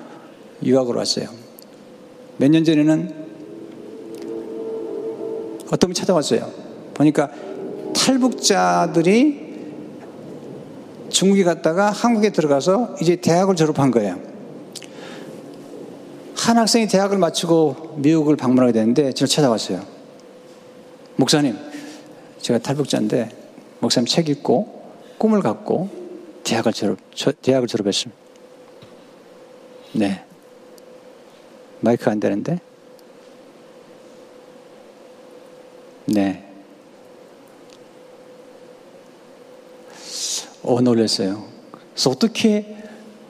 유학을 0.64 0.96
왔어요. 0.96 1.28
몇 2.38 2.50
년 2.50 2.64
전에는 2.64 3.25
어떤 5.76 5.90
분이 5.90 5.94
찾아왔어요. 5.94 6.50
보니까 6.94 7.30
탈북자들이 7.94 9.46
중국에 11.10 11.44
갔다가 11.44 11.92
한국에 11.92 12.32
들어가서 12.32 12.96
이제 13.02 13.18
대학을 13.18 13.56
졸업한 13.56 13.92
거예요. 13.92 14.18
한 16.38 16.58
학생이 16.58 16.88
대학을 16.88 17.18
마치고 17.18 17.96
미국을 17.98 18.38
방문하게 18.38 18.72
되는데 18.72 19.12
저를 19.12 19.28
찾아왔어요. 19.28 19.82
목사님, 21.18 21.58
제가 22.40 22.60
탈북자인데 22.60 23.30
목사님 23.80 24.08
책 24.08 24.30
읽고 24.30 24.84
꿈을 25.18 25.42
갖고 25.42 25.90
대학을 26.44 26.72
졸업, 26.72 26.98
대학을 27.42 27.68
졸업했습니다. 27.68 28.22
네. 29.94 30.24
마이크 31.82 32.10
안 32.10 32.20
되는데? 32.20 32.60
네. 36.06 36.44
어, 40.64 40.82
놀랐어요. 40.82 41.46
그래서 41.94 42.10
어떻게 42.10 42.76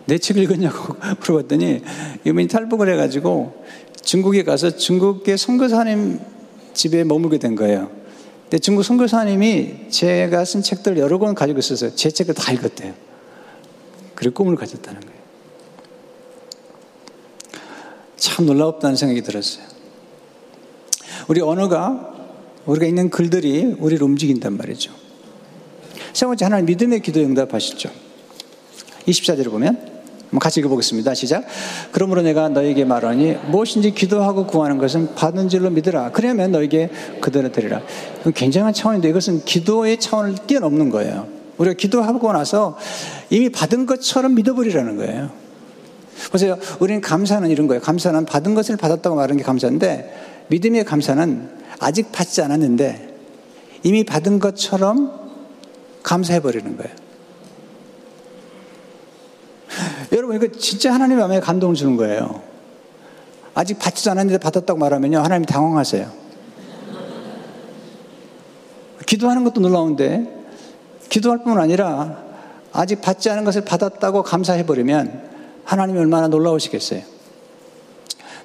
내 0.06 0.18
책을 0.18 0.44
읽었냐고 0.44 0.96
물어봤더니 1.22 1.82
이분이 2.26 2.48
탈북을 2.48 2.92
해가지고 2.94 3.66
중국에 4.02 4.44
가서 4.44 4.78
중국의 4.78 5.38
선교사님 5.38 6.20
집에 6.74 7.04
머물게 7.04 7.40
된 7.40 7.56
거예요. 7.56 7.90
근데 8.44 8.60
중국 8.60 8.84
선교사님이 8.84 9.90
제가 9.90 10.46
쓴 10.46 10.62
책들 10.62 10.98
여러 10.98 11.18
권 11.18 11.34
가지고 11.34 11.60
있어서 11.60 11.96
제 11.96 12.12
책을 12.12 12.36
다 12.36 12.52
읽었대요. 12.52 12.94
그리고 14.14 14.36
꿈을 14.36 14.56
가졌다는 14.56 15.02
거예요. 15.02 15.16
참 18.16 18.46
놀랍다는 18.46 18.96
생각이 18.96 19.22
들었어요. 19.24 19.66
우리 21.28 21.42
언어가 21.42 22.14
우리가 22.65 22.86
있는 22.86 23.10
글들이 23.10 23.75
우리를 23.80 24.04
움직인단 24.04 24.58
말이죠. 24.58 24.91
세 26.13 26.25
번째 26.25 26.45
하나님 26.45 26.65
믿음의 26.65 27.01
기도 27.01 27.19
응답하시죠. 27.19 27.89
24절을 29.08 29.51
보면 29.51 29.95
같이 30.39 30.60
읽어보겠습니다. 30.60 31.13
시작. 31.13 31.45
그러므로 31.91 32.21
내가 32.21 32.49
너에게 32.49 32.84
말하니 32.84 33.36
무엇인지 33.49 33.91
기도하고 33.91 34.47
구하는 34.47 34.78
것은 34.78 35.15
받은 35.15 35.49
줄로 35.49 35.69
믿으라. 35.69 36.12
그러면 36.12 36.51
너에게 36.51 36.89
그대로 37.21 37.51
되리라. 37.51 37.82
굉장한 38.34 38.73
차원인데 38.73 39.10
이것은 39.10 39.45
기도의 39.45 39.99
차원을 39.99 40.36
뛰어넘는 40.47 40.89
거예요. 40.89 41.28
우리가 41.58 41.75
기도하고 41.75 42.32
나서 42.34 42.78
이미 43.30 43.49
받은 43.49 43.86
것처럼 43.86 44.36
믿어버리라는 44.36 44.97
거예요. 44.97 45.30
보세요. 46.32 46.58
우리는 46.80 47.01
감사는 47.01 47.49
이런 47.49 47.67
거예요. 47.67 47.82
감사는 47.82 48.25
받은 48.25 48.56
것을 48.56 48.78
받았다고 48.78 49.15
말하는 49.15 49.38
게 49.38 49.43
감사인데 49.43 50.45
믿음의 50.49 50.86
감사는 50.86 51.49
아직 51.80 52.12
받지 52.12 52.42
않았는데 52.42 53.16
이미 53.84 54.04
받은 54.04 54.40
것처럼 54.40 55.32
감사해버리는 56.04 56.78
거예요. 56.78 56.96
여러분, 60.12 60.36
이거 60.36 60.48
진짜 60.58 60.94
하나님 60.94 61.18
마음에 61.18 61.40
감동을 61.40 61.76
주는 61.76 61.98
거예요. 61.98 62.42
아직 63.54 63.80
받지도 63.80 64.12
않았는데 64.12 64.40
받았다고 64.40 64.80
말하면요. 64.80 65.20
하나님 65.20 65.46
당황하세요. 65.46 66.12
기도하는 69.06 69.44
것도 69.44 69.62
놀라운데, 69.62 70.46
기도할 71.10 71.44
뿐 71.44 71.60
아니라 71.60 72.24
아직 72.72 73.02
받지 73.02 73.30
않은 73.30 73.46
것을 73.46 73.64
받았다고 73.64 74.24
감사해버리면 74.24 75.30
하나님이 75.64 76.00
얼마나 76.00 76.28
놀라우시겠어요. 76.28 77.14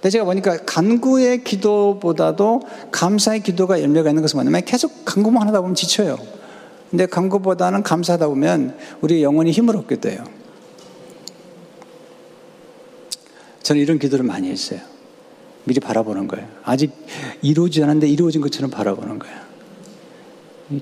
근데 0.01 0.11
제가 0.11 0.25
보니까 0.25 0.57
간구의 0.65 1.45
기도보다도 1.45 2.63
감사의 2.91 3.43
기도가 3.43 3.83
열매가 3.83 4.09
있는 4.09 4.23
것은 4.23 4.39
뭐냐면 4.39 4.65
계속 4.65 5.05
간구만 5.05 5.47
하다 5.47 5.61
보면 5.61 5.75
지쳐요. 5.75 6.19
근데 6.89 7.05
간구보다는 7.05 7.83
감사하다 7.83 8.29
보면 8.29 8.77
우리 9.03 9.23
영혼이 9.23 9.51
힘을 9.51 9.77
얻게 9.77 10.01
돼요. 10.01 10.25
저는 13.63 13.83
이런 13.83 13.99
기도를 13.99 14.25
많이 14.25 14.49
했어요. 14.49 14.81
미리 15.65 15.79
바라보는 15.81 16.29
거예요. 16.29 16.49
아직 16.65 16.93
이루어지지 17.43 17.83
않았는데 17.83 18.09
이루어진 18.09 18.41
것처럼 18.41 18.71
바라보는 18.71 19.19
거예요. 19.19 19.37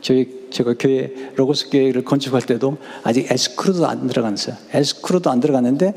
저희, 0.01 0.49
제가 0.51 0.75
교회, 0.79 1.13
로고스 1.35 1.71
교회를 1.71 2.05
건축할 2.05 2.43
때도 2.43 2.79
아직 3.03 3.31
에스크루도 3.31 3.87
안 3.87 4.07
들어갔어요. 4.07 4.55
에스크루도 4.73 5.29
안 5.29 5.41
들어갔는데 5.41 5.95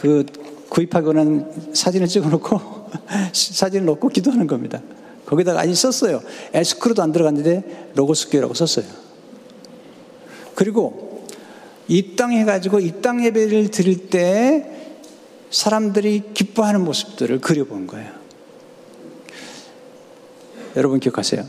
그 0.00 0.26
구입하고 0.72 1.12
난 1.12 1.52
사진을 1.74 2.08
찍어 2.08 2.30
놓고 2.30 2.58
사진을 3.32 3.84
놓고 3.84 4.08
기도하는 4.08 4.46
겁니다. 4.46 4.80
거기다가 5.26 5.60
아직 5.60 5.74
썼어요. 5.74 6.22
에스크루도 6.54 7.02
안 7.02 7.12
들어갔는데 7.12 7.92
로고스 7.94 8.30
교회라고 8.30 8.54
썼어요. 8.54 8.86
그리고 10.54 11.26
이 11.88 12.16
땅 12.16 12.32
해가지고 12.32 12.80
이 12.80 13.02
땅 13.02 13.22
예배를 13.22 13.70
드릴 13.70 14.08
때 14.08 14.88
사람들이 15.50 16.22
기뻐하는 16.32 16.82
모습들을 16.84 17.40
그려본 17.40 17.86
거예요. 17.86 18.10
여러분 20.76 21.00
기억하세요? 21.00 21.44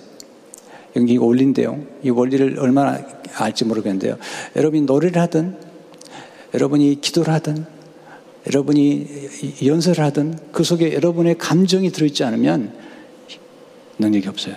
여기 0.98 1.16
원리인데요. 1.16 1.82
이 2.04 2.10
원리를 2.10 2.60
얼마나 2.60 3.00
알지 3.36 3.64
모르겠는데요. 3.64 4.18
여러분이 4.58 4.82
노래를 4.82 5.22
하든, 5.22 5.58
여러분이 6.54 7.00
기도를 7.00 7.34
하든, 7.36 7.66
여러분이 8.47 9.08
연설을 9.65 10.03
하든, 10.06 10.38
그 10.51 10.63
속에 10.63 10.93
여러분의 10.93 11.38
감정이 11.38 11.91
들어있지 11.91 12.23
않으면 12.23 12.73
능력이 13.99 14.27
없어요. 14.27 14.56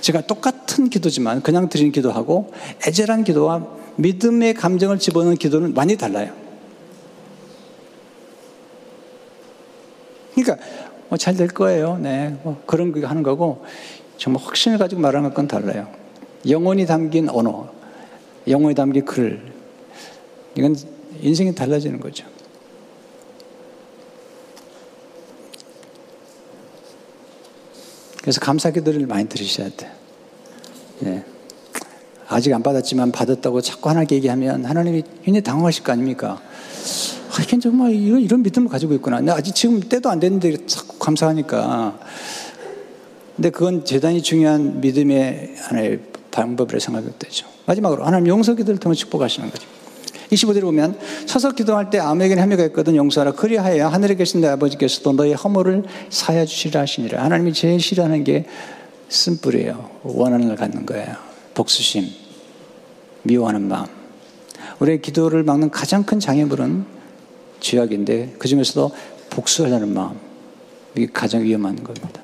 제가 0.00 0.22
똑같은 0.22 0.88
기도지만 0.90 1.42
그냥 1.42 1.68
드리는 1.68 1.90
기도하고 1.90 2.52
애절한 2.86 3.24
기도와 3.24 3.66
믿음의 3.96 4.54
감정을 4.54 4.98
집어넣는 4.98 5.36
기도는 5.36 5.74
많이 5.74 5.96
달라요. 5.96 6.32
그러니까 10.34 10.64
뭐 11.08 11.18
잘 11.18 11.36
될 11.36 11.48
거예요. 11.48 11.98
네, 11.98 12.38
뭐 12.44 12.62
그런 12.66 12.92
거 12.92 13.06
하는 13.06 13.22
거고 13.22 13.64
정말 14.16 14.42
확신을 14.44 14.78
가지고 14.78 15.00
말하는 15.00 15.34
건 15.34 15.48
달라요. 15.48 15.88
영혼이 16.48 16.86
담긴 16.86 17.28
언어, 17.28 17.68
영혼이 18.46 18.74
담긴 18.74 19.04
글, 19.04 19.42
이건 20.56 20.76
인생이 21.20 21.54
달라지는 21.54 22.00
거죠. 22.00 22.26
그래서 28.20 28.40
감사 28.40 28.70
기도를 28.70 29.06
많이 29.06 29.28
들으셔야 29.28 29.70
돼. 29.76 29.90
예. 31.04 31.24
아직 32.28 32.52
안 32.52 32.62
받았지만 32.62 33.10
받았다고 33.12 33.60
자꾸 33.60 33.88
하나님께 33.88 34.16
얘기하면 34.16 34.64
하나님이 34.64 35.02
굉장히 35.24 35.42
당황하실 35.42 35.82
거 35.82 35.92
아닙니까? 35.92 36.40
하긴 37.30 37.60
정말 37.60 37.92
이런, 37.92 38.20
이런 38.20 38.42
믿음을 38.42 38.68
가지고 38.68 38.94
있구나. 38.94 39.20
나 39.20 39.34
아직 39.34 39.54
지금 39.54 39.80
때도 39.80 40.10
안 40.10 40.20
됐는데 40.20 40.66
자꾸 40.66 40.98
감사하니까. 40.98 41.98
근데 43.34 43.50
그건 43.50 43.84
대단히 43.84 44.22
중요한 44.22 44.80
믿음의 44.80 45.54
하나의 45.58 46.00
방법이라 46.30 46.78
생각되죠. 46.78 47.46
마지막으로 47.66 48.04
하나님 48.04 48.28
용서 48.28 48.54
기도를 48.54 48.78
통해 48.78 48.94
축복하시는 48.94 49.50
거죠. 49.50 49.66
25절에 50.32 50.62
보면 50.62 50.98
서서 51.26 51.52
기도할 51.52 51.90
때 51.90 51.98
아무에게나 51.98 52.42
혐의가 52.42 52.64
있거든 52.66 52.94
용서하라. 52.96 53.32
그리하여 53.32 53.88
하늘에 53.88 54.14
계신 54.14 54.40
내 54.40 54.48
아버지께서도 54.48 55.12
너희 55.12 55.32
허물을 55.32 55.84
사여 56.08 56.44
주시라 56.46 56.82
하시니라. 56.82 57.22
하나님이 57.24 57.52
제일 57.52 57.80
싫어하는 57.80 58.24
게 58.24 58.46
쓴뿌리예요. 59.08 59.90
걸 60.02 60.56
갖는 60.56 60.86
거예요. 60.86 61.16
복수심 61.54 62.08
미워하는 63.22 63.62
마음. 63.62 63.86
우리의 64.78 65.02
기도를 65.02 65.42
막는 65.42 65.70
가장 65.70 66.04
큰 66.04 66.20
장애물은 66.20 66.84
죄악인데 67.60 68.36
그 68.38 68.48
중에서도 68.48 68.90
복수하려는 69.30 69.92
마음. 69.92 70.16
이게 70.96 71.06
가장 71.12 71.42
위험한 71.42 71.82
겁니다. 71.82 72.22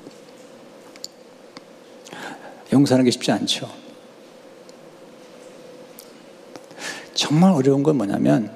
용서하는 2.73 3.05
게 3.05 3.11
쉽지 3.11 3.31
않죠 3.31 3.69
정말 7.17 7.51
어려운 7.51 7.81
건 7.81 7.97
뭐냐면 7.97 8.51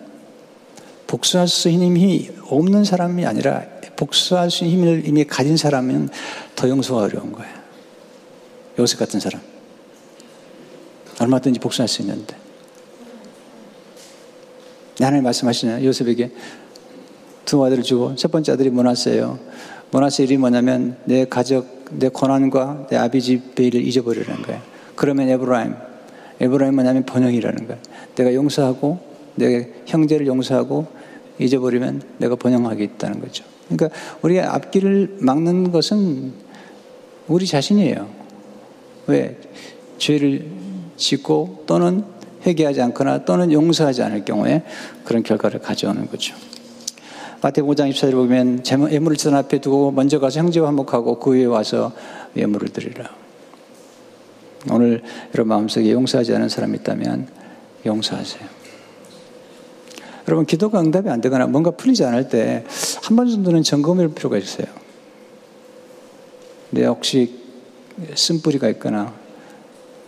복수할 1.08 1.48
수 1.48 1.68
있는 1.68 1.88
힘이 1.88 2.30
없는 2.48 2.86
사람이 2.86 3.26
아니라 3.26 3.64
복수할 3.96 4.52
수 4.52 4.64
있는 4.64 4.78
힘을 4.78 5.08
이미 5.08 5.26
가진 5.26 5.58
사람은 5.58 6.10
더 6.56 6.70
용서가 6.70 7.02
어려운 7.02 7.32
거예요. 7.32 7.52
요셉 8.78 9.00
같은 9.00 9.20
사람. 9.20 9.42
얼마든지 11.20 11.60
복수할 11.60 11.88
수 11.88 12.04
있는데. 12.04 12.38
하나님 15.00 15.24
말씀하시는 15.24 15.84
요셉에게 15.84 16.32
두 17.46 17.66
아들을 17.66 17.84
주고 17.84 18.16
첫 18.16 18.32
번째 18.32 18.52
아들이 18.52 18.70
므낫세예요. 18.70 19.40
므낫세 19.90 20.22
일이 20.22 20.38
뭐냐면 20.38 20.98
내 21.06 21.26
가족, 21.26 21.86
내 21.90 22.10
고난과 22.10 22.88
내 22.92 22.98
아비 22.98 23.54
집의 23.56 23.69
일을 23.69 23.82
잊어버리라는 23.86 24.44
거예요. 24.44 24.62
그러면 24.96 25.30
에브라임, 25.30 25.76
에브라임 26.42 26.76
뭐냐면 26.76 27.06
번영이라는 27.06 27.68
거예요. 27.68 27.82
내가 28.16 28.34
용서하고 28.34 29.00
내 29.36 29.70
형제를 29.86 30.28
용서하고 30.28 30.88
잊어버리면 31.40 32.02
내가 32.18 32.36
번영하게 32.36 32.84
있다는 32.84 33.22
거죠. 33.22 33.46
그러니까 33.70 33.98
우리가 34.22 34.54
앞길을 34.56 35.18
막는 35.20 35.72
것은 35.72 36.34
우리 37.28 37.46
자신이에요. 37.48 38.10
왜? 39.08 39.38
죄를 39.98 40.48
짓고 40.98 41.64
또는 41.68 42.04
회개하지 42.46 42.82
않거나 42.82 43.24
또는 43.24 43.52
용서하지 43.52 44.02
않을 44.02 44.26
경우에 44.26 44.64
그런 45.06 45.24
결과를 45.24 45.62
가져오는 45.62 46.08
거죠. 46.08 46.36
마태복 47.42 47.72
5장 47.72 47.90
24절 47.92 48.12
보면 48.12 48.64
예물을 48.92 49.18
전 49.18 49.36
앞에 49.36 49.60
두고 49.62 49.92
먼저 49.92 50.20
가서 50.20 50.40
형제와 50.40 50.68
화목하고 50.68 51.20
그 51.20 51.32
위에 51.32 51.46
와서 51.46 51.92
예물을 52.36 52.70
드리라. 52.70 53.21
오늘 54.70 55.02
여러분 55.34 55.50
마음속에 55.50 55.92
용서하지 55.92 56.36
않은 56.36 56.50
사람이 56.50 56.78
있다면 56.80 57.28
용서하세요. 57.86 58.62
여러분 60.28 60.46
기도가 60.46 60.80
응답이 60.82 61.10
안 61.10 61.20
되거나 61.20 61.48
뭔가 61.48 61.72
풀리지 61.72 62.04
않을 62.06 62.30
때 62.30 62.64
한 63.04 63.16
번 63.16 63.30
정도는 63.30 63.64
점검할 63.64 64.10
필요가 64.10 64.38
있어요. 64.38 64.68
내 66.70 66.86
혹시 66.86 67.42
쓴뿌리가 68.16 68.70
있거나 68.70 69.14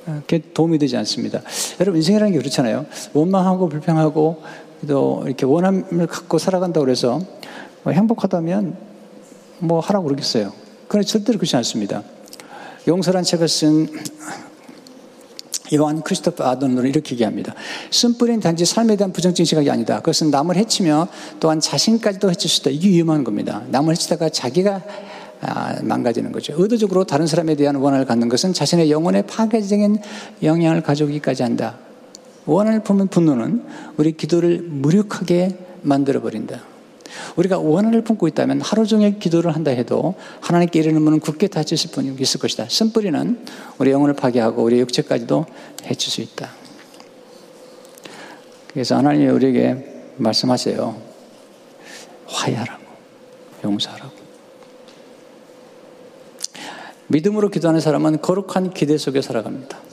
그게 0.05 0.41
도움이 0.53 0.77
되지 0.77 0.95
않습니다. 0.97 1.41
여러분 1.81 1.97
인생이라는 1.97 2.31
게 2.33 2.37
그렇잖아요. 2.37 2.85
원망하고 3.13 3.67
불평하고 3.67 4.41
또 4.87 5.23
이렇게 5.25 5.45
원함을 5.45 6.07
갖고 6.07 6.37
살아간다고 6.37 6.85
그래서 6.85 7.19
뭐 7.83 7.91
행복하다면 7.91 8.77
뭐 9.59 9.79
하라고 9.79 10.05
그러겠어요. 10.05 10.53
그런데 10.87 11.07
절대로 11.07 11.37
그렇지 11.39 11.55
않습니다. 11.57 12.03
용서란 12.87 13.23
책을 13.23 13.47
쓴 13.47 13.87
요한 15.73 16.01
크리스토프 16.01 16.43
아도노는 16.43 16.89
이렇게 16.89 17.13
얘기합니다. 17.13 17.55
쓴뿌리는 17.91 18.39
단지 18.41 18.65
삶에 18.65 18.95
대한 18.95 19.11
부정적인 19.13 19.45
시각이 19.45 19.69
아니다. 19.69 19.97
그것은 19.97 20.29
남을 20.29 20.55
해치며 20.57 21.07
또한 21.39 21.59
자신까지도 21.59 22.29
해칠 22.29 22.49
수 22.49 22.61
있다. 22.61 22.69
이게 22.71 22.89
위험한 22.89 23.23
겁니다. 23.23 23.63
남을 23.69 23.93
해치다가 23.93 24.29
자기가 24.29 24.83
아, 25.41 25.77
망가지는 25.81 26.31
거죠. 26.31 26.53
의도적으로 26.57 27.03
다른 27.03 27.27
사람에 27.27 27.55
대한 27.55 27.75
원한을 27.75 28.05
갖는 28.05 28.29
것은 28.29 28.53
자신의 28.53 28.91
영혼에 28.91 29.23
파괴적인 29.23 29.97
영향을 30.41 30.81
가져오기까지 30.81 31.43
한다. 31.43 31.77
원한을 32.45 32.81
품은 32.81 33.07
분노는 33.07 33.63
우리 33.97 34.13
기도를 34.13 34.61
무력하게 34.61 35.57
만들어버린다. 35.81 36.61
우리가 37.36 37.60
원한을 37.60 38.04
품고 38.04 38.28
있다면 38.28 38.62
하루 38.62 38.86
종일 38.86 39.19
기도를 39.19 39.56
한다 39.56 39.71
해도 39.71 40.15
하나님께 40.41 40.80
이르는 40.80 41.02
문은 41.02 41.19
굳게 41.19 41.47
닫혔을 41.47 41.91
뿐 41.91 42.17
있을 42.19 42.39
것이다. 42.39 42.67
쓴뿌리는 42.69 43.45
우리 43.78 43.91
영혼을 43.91 44.13
파괴하고 44.13 44.63
우리 44.63 44.80
육체까지도 44.80 45.45
해칠 45.86 46.12
수 46.12 46.21
있다. 46.21 46.52
그래서 48.73 48.97
하나님이 48.97 49.28
우리에게 49.28 50.13
말씀하세요. 50.17 50.95
화해하라고, 52.26 52.84
용서하라고. 53.63 54.23
믿음으로 57.08 57.49
기도하는 57.49 57.80
사람은 57.80 58.21
거룩한 58.21 58.73
기대 58.73 58.97
속에 58.97 59.21
살아갑니다. 59.21 59.92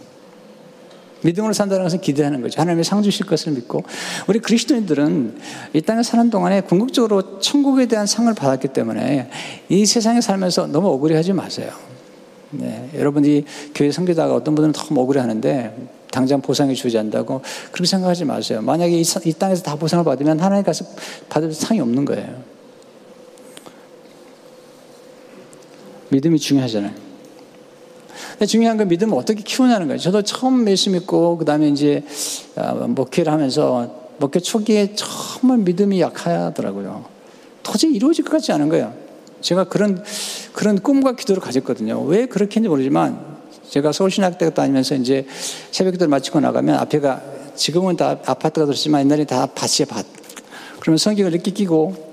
믿음으로 1.23 1.53
산다는 1.53 1.85
것은 1.85 2.01
기대하는 2.01 2.41
거죠. 2.41 2.61
하나님의 2.61 2.85
상 2.85 3.03
주실 3.03 3.27
것을 3.27 3.53
믿고 3.53 3.83
우리 4.27 4.39
그리스도인들은 4.39 5.39
이 5.75 5.81
땅에 5.83 6.03
사는 6.03 6.31
동안에 6.31 6.63
궁극적으로 6.63 7.41
천국에 7.41 7.87
대한 7.87 8.07
상을 8.07 8.33
받았기 8.33 8.69
때문에 8.69 9.31
이 9.69 9.87
세상에 9.87 10.21
살면서 10.21 10.69
너무 10.69 10.89
억울해하지 10.89 11.33
마세요. 11.33 11.71
네, 12.53 12.91
여러분이 12.95 13.45
교회 13.75 13.93
섬기다가 13.93 14.35
어떤 14.35 14.55
분들은 14.55 14.73
너무 14.73 15.01
억울해하는데 15.03 15.89
당장 16.11 16.41
보상이 16.41 16.75
주지 16.75 16.99
않는다고 16.99 17.43
그렇게 17.71 17.87
생각하지 17.89 18.25
마세요. 18.25 18.61
만약에 18.61 18.99
이, 18.99 19.05
이 19.25 19.33
땅에서 19.33 19.63
다 19.63 19.77
보상을 19.77 20.05
받으면 20.05 20.41
하나님 20.41 20.65
가서 20.65 20.85
받을 21.29 21.53
상이 21.53 21.81
없는 21.81 22.05
거예요. 22.05 22.43
믿음이 26.09 26.39
중요하잖아요. 26.41 27.10
중요한 28.47 28.77
건 28.77 28.89
믿음을 28.89 29.17
어떻게 29.17 29.43
키우냐는 29.43 29.87
거예요. 29.87 29.99
저도 29.99 30.23
처음 30.23 30.69
예수 30.69 30.91
믿고 30.91 31.37
그 31.37 31.45
다음에 31.45 31.69
이제 31.69 32.03
아, 32.57 32.73
목회를 32.73 33.33
하면서 33.33 33.95
목회 34.19 34.41
초기에 34.41 34.95
정말 34.95 35.59
믿음이 35.59 36.01
약하더라고요. 36.01 37.05
도저히 37.63 37.95
이루어질 37.95 38.25
것 38.25 38.33
같지 38.33 38.53
않은 38.53 38.69
거예요. 38.69 38.93
제가 39.41 39.65
그런 39.65 40.03
그런 40.53 40.79
꿈과 40.79 41.17
기도를 41.17 41.43
가졌거든요. 41.43 42.01
왜 42.03 42.27
그렇게 42.27 42.57
했는지 42.57 42.69
모르지만 42.69 43.19
제가 43.69 43.93
서울신학대 43.93 44.53
다니면서 44.53 44.97
이제 44.97 45.27
새벽기도를 45.71 46.09
마치고 46.09 46.41
나가면 46.41 46.77
앞에가 46.77 47.23
지금은 47.55 47.97
다 47.97 48.19
아파트가 48.25 48.67
들었지만 48.67 49.03
옛날에 49.03 49.25
다 49.25 49.47
밭이에요 49.55 49.87
밭. 49.89 50.07
그러면 50.81 50.99
성경을 50.99 51.33
이렇게 51.33 51.51
끼고 51.51 52.11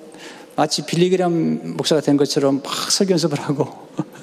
마치 0.55 0.85
빌리그람 0.85 1.75
목사가 1.77 2.01
된 2.01 2.17
것처럼 2.17 2.61
막 2.63 2.91
설교 2.91 3.11
연습을 3.11 3.39
하고 3.39 3.67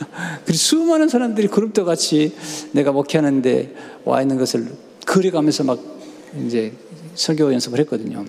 그리고 0.44 0.58
수많은 0.58 1.08
사람들이 1.08 1.48
그룹도 1.48 1.84
같이 1.84 2.34
내가 2.72 2.92
목회하는데 2.92 3.74
와 4.04 4.22
있는 4.22 4.38
것을 4.38 4.72
그려가면서 5.06 5.64
막 5.64 5.80
이제 6.46 6.72
설교 7.14 7.52
연습을 7.52 7.78
했거든요. 7.80 8.24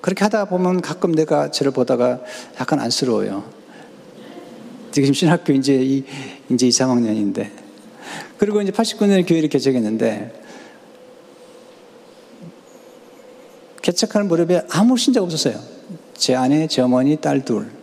그렇게 0.00 0.24
하다 0.24 0.46
보면 0.46 0.82
가끔 0.82 1.12
내가 1.12 1.50
저를 1.50 1.72
보다가 1.72 2.20
약간 2.60 2.80
안쓰러워요. 2.80 3.44
지금 4.92 5.12
신학교 5.12 5.52
이제 5.52 5.74
이, 5.74 6.04
이제 6.48 6.66
2, 6.66 6.70
3학년인데. 6.70 7.50
그리고 8.38 8.62
이제 8.62 8.72
89년에 8.72 9.28
교회를 9.28 9.48
개척했는데, 9.48 10.42
개척하는 13.82 14.28
무렵에 14.28 14.62
아무 14.70 14.96
신자가 14.96 15.24
없었어요. 15.24 15.60
제 16.14 16.34
아내, 16.34 16.66
제 16.66 16.82
어머니, 16.82 17.16
딸 17.16 17.44
둘. 17.44 17.75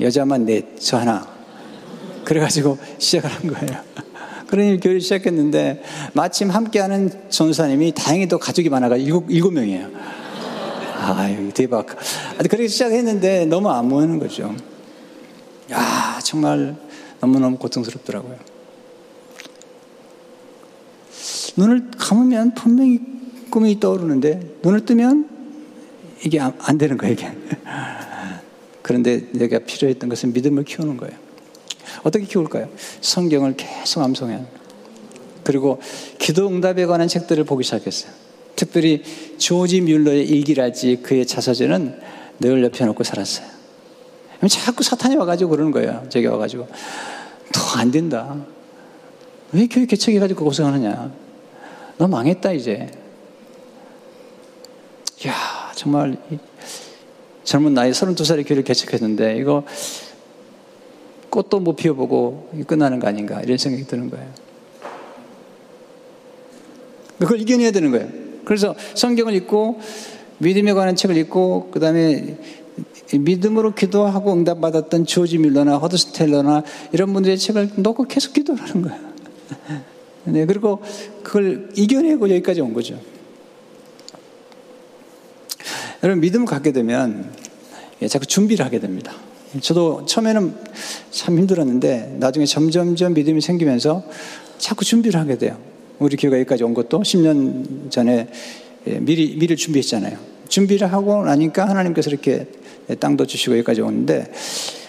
여자만 0.00 0.44
넷, 0.44 0.78
저 0.80 0.98
하나. 0.98 1.26
그래가지고 2.24 2.78
시작을 2.98 3.30
한 3.30 3.52
거예요. 3.52 3.82
그러니 4.46 4.80
교회를 4.80 5.00
시작했는데 5.00 5.82
마침 6.12 6.50
함께하는 6.50 7.30
전사님이 7.30 7.92
다행히도 7.92 8.38
가족이 8.38 8.68
많아가 8.68 8.96
일곱, 8.96 9.30
일곱 9.30 9.52
명이에요. 9.52 9.88
아유, 11.00 11.50
대박. 11.52 11.86
그렇게 12.38 12.68
시작했는데 12.68 13.46
너무 13.46 13.68
안 13.70 13.88
모이는 13.88 14.18
거죠. 14.18 14.54
야, 15.70 16.18
정말 16.22 16.76
너무너무 17.20 17.58
고통스럽더라고요. 17.58 18.36
눈을 21.56 21.90
감으면 21.98 22.54
분명히 22.54 23.00
꿈이 23.50 23.78
떠오르는데 23.78 24.58
눈을 24.62 24.84
뜨면 24.84 25.28
이게 26.24 26.40
안, 26.40 26.52
안 26.60 26.78
되는 26.78 26.96
거예요, 26.96 27.12
이게. 27.12 27.32
그런데 28.84 29.26
내가 29.32 29.60
필요했던 29.60 30.10
것은 30.10 30.34
믿음을 30.34 30.62
키우는 30.64 30.98
거예요. 30.98 31.16
어떻게 32.02 32.26
키울까요? 32.26 32.68
성경을 33.00 33.56
계속 33.56 34.02
암송해요. 34.02 34.46
그리고 35.42 35.80
기도 36.18 36.48
응답에 36.48 36.84
관한 36.84 37.08
책들을 37.08 37.44
보기 37.44 37.64
시작했어요. 37.64 38.12
특별히 38.54 39.02
조지 39.38 39.80
뮬러의 39.80 40.28
일기랄지 40.28 41.00
그의 41.02 41.26
자서전은 41.26 41.98
늘 42.40 42.62
옆에 42.62 42.84
놓고 42.84 43.02
살았어요. 43.04 43.46
자꾸 44.50 44.82
사탄이 44.82 45.16
와가지고 45.16 45.52
그러는 45.52 45.72
거예요. 45.72 46.04
저기 46.10 46.26
와가지고. 46.26 46.68
더 47.54 47.78
안 47.78 47.90
된다. 47.90 48.36
왜 49.52 49.66
교회 49.66 49.86
개척해가지고 49.86 50.44
고생하느냐. 50.44 51.10
너 51.96 52.06
망했다, 52.06 52.52
이제. 52.52 52.90
야 55.26 55.72
정말 55.74 56.18
젊은 57.44 57.74
나이 57.74 57.90
32살에 57.90 58.46
교회를 58.46 58.64
개척했는데 58.64 59.36
이거 59.36 59.64
꽃도 61.30 61.60
못 61.60 61.76
피워보고 61.76 62.50
끝나는 62.66 63.00
거 63.00 63.08
아닌가 63.08 63.40
이런 63.42 63.58
생각이 63.58 63.86
드는 63.86 64.10
거예요. 64.10 64.26
그걸 67.18 67.40
이겨내야 67.40 67.70
되는 67.70 67.90
거예요. 67.90 68.08
그래서 68.44 68.74
성경을 68.94 69.34
읽고 69.34 69.80
믿음에 70.38 70.72
관한 70.72 70.96
책을 70.96 71.16
읽고 71.16 71.70
그 71.72 71.80
다음에 71.80 72.36
믿음으로 73.12 73.74
기도하고 73.74 74.32
응답받았던 74.32 75.06
조지 75.06 75.38
밀러나 75.38 75.76
허드스 75.76 76.12
텔러나 76.12 76.62
이런 76.92 77.12
분들의 77.12 77.38
책을 77.38 77.70
놓고 77.76 78.04
계속 78.04 78.32
기도를 78.32 78.62
하는 78.62 78.82
거예요. 78.82 79.00
네, 80.24 80.46
그리고 80.46 80.80
그걸 81.22 81.70
이겨내고 81.76 82.30
여기까지 82.30 82.60
온 82.60 82.72
거죠. 82.72 82.98
여러분 86.04 86.20
믿음을 86.20 86.46
갖게 86.46 86.70
되면 86.70 87.32
예, 88.02 88.08
자꾸 88.08 88.26
준비를 88.26 88.62
하게 88.62 88.78
됩니다. 88.78 89.14
저도 89.62 90.04
처음에는 90.04 90.54
참 91.10 91.38
힘들었는데 91.38 92.16
나중에 92.20 92.44
점점점 92.44 93.14
믿음이 93.14 93.40
생기면서 93.40 94.04
자꾸 94.58 94.84
준비를 94.84 95.18
하게 95.18 95.38
돼요. 95.38 95.56
우리 95.98 96.16
교회가 96.16 96.36
여기까지 96.40 96.62
온 96.62 96.74
것도 96.74 97.00
10년 97.00 97.90
전에 97.90 98.28
예, 98.86 98.98
미리 99.00 99.34
미리 99.38 99.56
준비했잖아요. 99.56 100.18
준비를 100.48 100.92
하고 100.92 101.24
나니까 101.24 101.66
하나님께서 101.66 102.10
이렇게 102.10 102.48
땅도 103.00 103.26
주시고 103.26 103.56
여기까지 103.56 103.80
오는데 103.80 104.30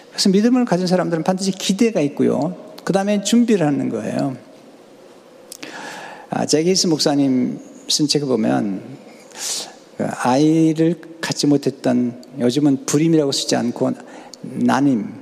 그래서 0.10 0.30
믿음을 0.30 0.66
가진 0.66 0.86
사람들은 0.86 1.24
반드시 1.24 1.52
기대가 1.52 2.02
있고요. 2.02 2.74
그 2.84 2.92
다음에 2.92 3.24
준비를 3.24 3.66
하는 3.66 3.88
거예요. 3.88 4.36
아, 6.30 6.46
제기스 6.46 6.88
목사님 6.88 7.58
쓴 7.88 8.06
책을 8.06 8.28
보면 8.28 8.82
그 9.32 9.75
아이를 10.00 11.00
갖지 11.22 11.48
못했던 11.48 12.22
요즘은 12.40 12.86
불임이라고 12.86 13.32
쓰지 13.32 13.56
않고 13.56 13.92
난임 14.42 15.14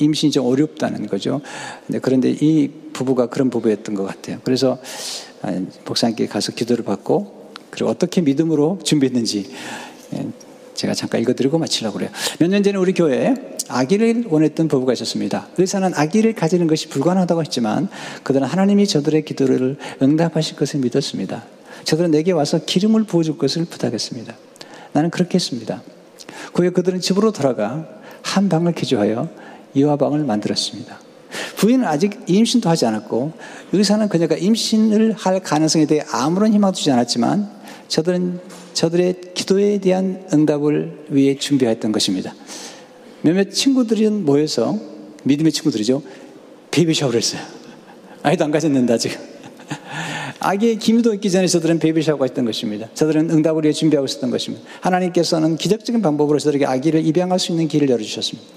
임신이 0.00 0.32
좀 0.32 0.46
어렵다는 0.46 1.06
거죠. 1.06 1.40
그런데 2.02 2.30
이 2.30 2.68
부부가 2.92 3.26
그런 3.26 3.48
부부였던 3.50 3.94
것 3.94 4.04
같아요. 4.04 4.38
그래서 4.42 4.78
아, 5.42 5.52
목사님께 5.86 6.26
가서 6.26 6.52
기도를 6.52 6.84
받고 6.84 7.52
그리고 7.70 7.90
어떻게 7.90 8.20
믿음으로 8.22 8.80
준비했는지 8.82 9.50
예, 10.14 10.26
제가 10.74 10.94
잠깐 10.94 11.20
읽어드리고 11.20 11.58
마치려고 11.58 11.98
그래요. 11.98 12.10
몇 12.38 12.48
년 12.48 12.62
전에 12.62 12.76
우리 12.78 12.92
교회에 12.92 13.34
아기를 13.68 14.24
원했던 14.28 14.68
부부가 14.68 14.92
있었습니다. 14.94 15.48
의사는 15.58 15.92
아기를 15.94 16.34
가지는 16.34 16.66
것이 16.66 16.88
불가능하다고 16.88 17.42
했지만 17.42 17.88
그들은 18.22 18.46
하나님이 18.46 18.86
저들의 18.86 19.24
기도를 19.24 19.76
응답하실 20.02 20.56
것을 20.56 20.80
믿었습니다. 20.80 21.44
저들은 21.86 22.10
내게 22.10 22.32
와서 22.32 22.58
기름을 22.66 23.04
부어줄 23.04 23.38
것을 23.38 23.64
부탁했습니다. 23.64 24.36
나는 24.92 25.08
그렇게 25.08 25.36
했습니다. 25.36 25.82
그 26.52 26.62
후에 26.62 26.70
그들은 26.70 27.00
집으로 27.00 27.30
돌아가 27.30 27.86
한 28.22 28.48
방을 28.48 28.74
개조하여 28.74 29.28
이화방을 29.72 30.24
만들었습니다. 30.24 30.98
부인은 31.56 31.86
아직 31.86 32.18
임신도 32.26 32.68
하지 32.68 32.86
않았고 32.86 33.32
의사는 33.72 34.08
그녀가 34.08 34.36
임신을 34.36 35.12
할 35.12 35.40
가능성에 35.40 35.86
대해 35.86 36.02
아무런 36.10 36.52
희망도 36.52 36.76
주지 36.76 36.90
않았지만 36.90 37.48
저들은 37.86 38.40
저들의 38.74 39.20
기도에 39.34 39.78
대한 39.78 40.26
응답을 40.32 41.06
위해 41.10 41.36
준비했던 41.38 41.92
것입니다. 41.92 42.34
몇몇 43.22 43.52
친구들이 43.52 44.10
모여서 44.10 44.76
믿음의 45.22 45.52
친구들이죠. 45.52 46.02
baby 46.72 46.94
shower를 46.94 47.18
했어요. 47.20 47.42
아이도 48.24 48.44
안 48.44 48.50
가졌는데 48.50 48.92
아직. 48.92 49.35
아기의 50.40 50.78
기미도 50.78 51.14
있기 51.14 51.30
전에 51.30 51.46
저들은 51.46 51.78
baby 51.78 52.02
shower가 52.02 52.26
있던 52.26 52.44
것입니다. 52.44 52.88
저들은 52.94 53.30
응답을 53.30 53.64
위해 53.64 53.72
준비하고 53.72 54.04
있었던 54.06 54.30
것입니다. 54.30 54.66
하나님께서는 54.80 55.56
기적적인 55.56 56.02
방법으로 56.02 56.38
저들에게 56.38 56.66
아기를 56.66 57.06
입양할 57.06 57.38
수 57.38 57.52
있는 57.52 57.68
길을 57.68 57.88
열어주셨습니다. 57.88 58.48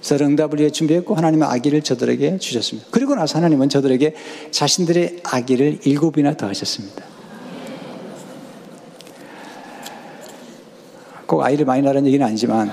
저들 0.00 0.26
응답을 0.26 0.60
위해 0.60 0.70
준비했고 0.70 1.14
하나님은 1.14 1.46
아기를 1.46 1.82
저들에게 1.82 2.38
주셨습니다. 2.38 2.88
그리고 2.90 3.14
나서 3.14 3.38
하나님은 3.38 3.68
저들에게 3.68 4.14
자신들의 4.50 5.20
아기를 5.24 5.80
일곱이나 5.84 6.34
더하셨습니다. 6.34 7.04
꼭 11.26 11.42
아이를 11.42 11.66
많이 11.66 11.82
낳으라는 11.82 12.06
얘기는 12.06 12.24
아니지만 12.24 12.70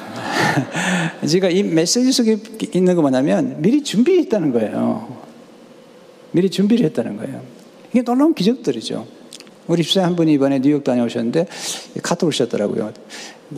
제가 1.27 1.49
이 1.49 1.61
메시지 1.63 2.11
속에 2.11 2.37
있는 2.73 2.95
거 2.95 3.01
뭐냐면 3.01 3.61
미리 3.61 3.83
준비했다는 3.83 4.53
거예요. 4.53 5.17
미리 6.31 6.49
준비를 6.49 6.85
했다는 6.85 7.17
거예요. 7.17 7.41
이게 7.95 8.03
놀라운 8.03 8.33
기적들이죠. 8.33 9.07
우리 9.67 9.81
집사님 9.81 10.09
한 10.09 10.15
분이 10.17 10.33
이번에 10.33 10.59
뉴욕 10.59 10.83
다녀오셨는데 10.83 11.47
카톡을 12.03 12.31
주셨더라고요. 12.33 12.93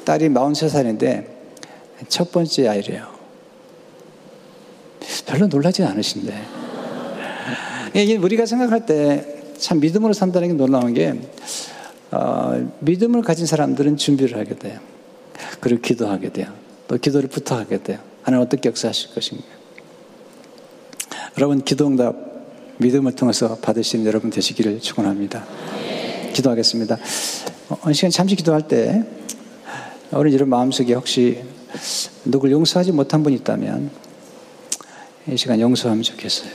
딸이 0.05 0.29
43살인데 0.29 1.25
첫 2.07 2.31
번째 2.31 2.67
아이래요. 2.67 3.07
별로 5.25 5.47
놀라지 5.47 5.83
않으신데. 5.83 6.41
이게 7.95 8.15
우리가 8.17 8.45
생각할 8.45 8.85
때 8.85 9.37
참 9.57 9.79
믿음으로 9.79 10.13
산다는 10.13 10.49
게 10.49 10.53
놀라운 10.53 10.93
게 10.93 11.19
어, 12.11 12.71
믿음을 12.79 13.21
가진 13.21 13.45
사람들은 13.45 13.97
준비를 13.97 14.37
하게 14.37 14.55
돼요. 14.55 14.79
그리고 15.59 15.81
기도하게 15.81 16.29
돼요. 16.29 16.47
또 16.87 16.97
기도를 16.97 17.29
부탁하게 17.29 17.83
돼요. 17.83 17.99
하나님 18.21 18.45
어떻게 18.45 18.69
역사하실 18.69 19.13
것인가. 19.13 19.43
여러분 21.37 21.63
기도응답 21.63 22.15
믿음을 22.77 23.13
통해서 23.13 23.57
받으시는 23.57 24.05
여러분 24.05 24.29
되시기를 24.29 24.79
축원합니다. 24.79 25.45
기도하겠습니다. 26.33 26.97
어, 27.69 27.93
시간 27.93 28.11
잠시 28.11 28.35
기도할 28.35 28.67
때 28.67 29.03
우리 30.11 30.33
여러분 30.33 30.49
마음속에 30.49 30.93
혹시 30.93 31.43
누굴 32.23 32.51
용서하지 32.51 32.91
못한 32.91 33.23
분 33.23 33.33
있다면 33.33 33.89
이 35.29 35.35
시간 35.35 35.59
용서하면 35.59 36.03
좋겠어요. 36.03 36.51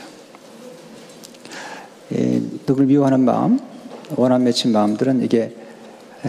누굴 2.65 2.85
미워하는 2.85 3.21
마음, 3.21 3.59
원한 4.15 4.43
맺힌 4.43 4.71
마음들은 4.71 5.23
이게 5.23 5.55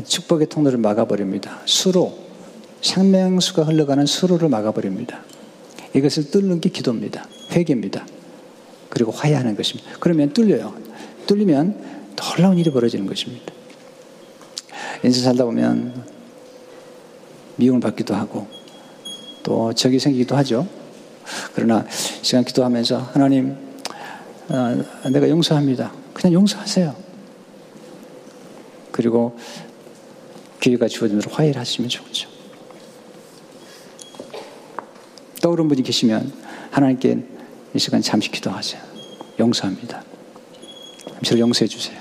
축복의 0.04 0.48
통로를 0.48 0.78
막아버립니다. 0.78 1.60
수로, 1.66 2.18
생명수가 2.82 3.64
흘러가는 3.64 4.04
수로를 4.04 4.48
막아버립니다. 4.48 5.20
이것을 5.94 6.30
뚫는 6.30 6.60
게 6.60 6.68
기도입니다. 6.68 7.26
회개입니다. 7.52 8.04
그리고 8.94 9.10
화해하는 9.10 9.56
것입니다. 9.56 9.90
그러면 9.98 10.32
뚫려요. 10.32 10.74
뚫리면 11.26 12.14
놀라운 12.16 12.56
일이 12.56 12.70
벌어지는 12.70 13.06
것입니다. 13.06 13.52
인생 15.02 15.24
살다 15.24 15.44
보면 15.44 16.04
미움을 17.56 17.80
받기도 17.80 18.14
하고 18.14 18.46
또 19.42 19.72
적이 19.72 19.98
생기기도 19.98 20.36
하죠. 20.36 20.66
그러나 21.54 21.84
시간 22.22 22.44
기도하면서 22.44 22.98
하나님 23.12 23.56
어, 24.48 24.84
내가 25.10 25.28
용서합니다. 25.28 25.92
그냥 26.12 26.34
용서하세요. 26.34 26.94
그리고 28.92 29.36
기회가 30.60 30.86
주어진 30.86 31.18
대로 31.18 31.32
화해를 31.32 31.60
하시면 31.60 31.88
좋죠. 31.88 32.28
떠오른 35.42 35.68
분이 35.68 35.82
계시면 35.82 36.32
하나님께 36.70 37.33
이 37.74 37.78
시간 37.78 38.00
잠시 38.00 38.30
기도하세요. 38.30 38.80
용서합니다. 39.40 40.02
저를 41.24 41.40
용서해 41.40 41.66
주세요. 41.66 41.98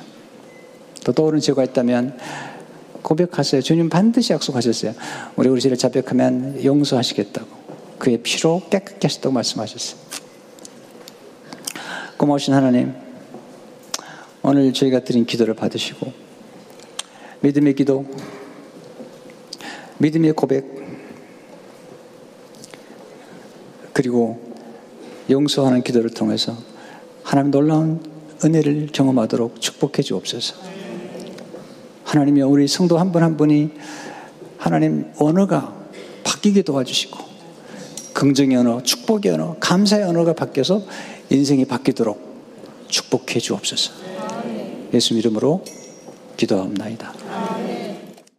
또 1.03 1.11
떠오르는 1.11 1.41
죄가 1.41 1.63
있다면 1.63 2.17
고백하세요. 3.01 3.61
주님 3.61 3.89
반드시 3.89 4.33
약속하셨어요. 4.33 4.93
우리 5.35 5.49
우리 5.49 5.59
죄를 5.59 5.77
자백하면 5.77 6.63
용서하시겠다고. 6.63 7.63
그의 7.97 8.19
피로 8.21 8.61
깨끗게 8.69 9.07
하셨다고 9.07 9.33
말씀하셨어요. 9.33 10.01
고마우신 12.17 12.53
하나님, 12.53 12.93
오늘 14.43 14.71
저희가 14.73 15.03
드린 15.03 15.25
기도를 15.25 15.55
받으시고, 15.55 16.13
믿음의 17.41 17.75
기도, 17.75 18.05
믿음의 19.97 20.33
고백, 20.33 20.65
그리고 23.93 24.42
용서하는 25.29 25.83
기도를 25.83 26.09
통해서 26.09 26.55
하나님 27.23 27.51
놀라운 27.51 28.01
은혜를 28.43 28.89
경험하도록 28.91 29.61
축복해 29.61 30.01
주옵소서. 30.01 30.55
하나님이 32.03 32.41
우리 32.41 32.67
성도 32.67 32.97
한분한 32.99 33.37
분이 33.37 33.71
하나님 34.57 35.11
언어가 35.17 35.73
바뀌게 36.23 36.61
도와주시고 36.63 37.33
긍정의 38.13 38.57
언어, 38.57 38.83
축복의 38.83 39.31
언어, 39.33 39.55
감사의 39.59 40.03
언어가 40.03 40.33
바뀌어서 40.33 40.83
인생이 41.29 41.65
바뀌도록 41.65 42.21
축복해 42.87 43.39
주옵소서. 43.39 43.91
예수 44.93 45.15
이름으로 45.15 45.63
기도합니다. 46.37 47.22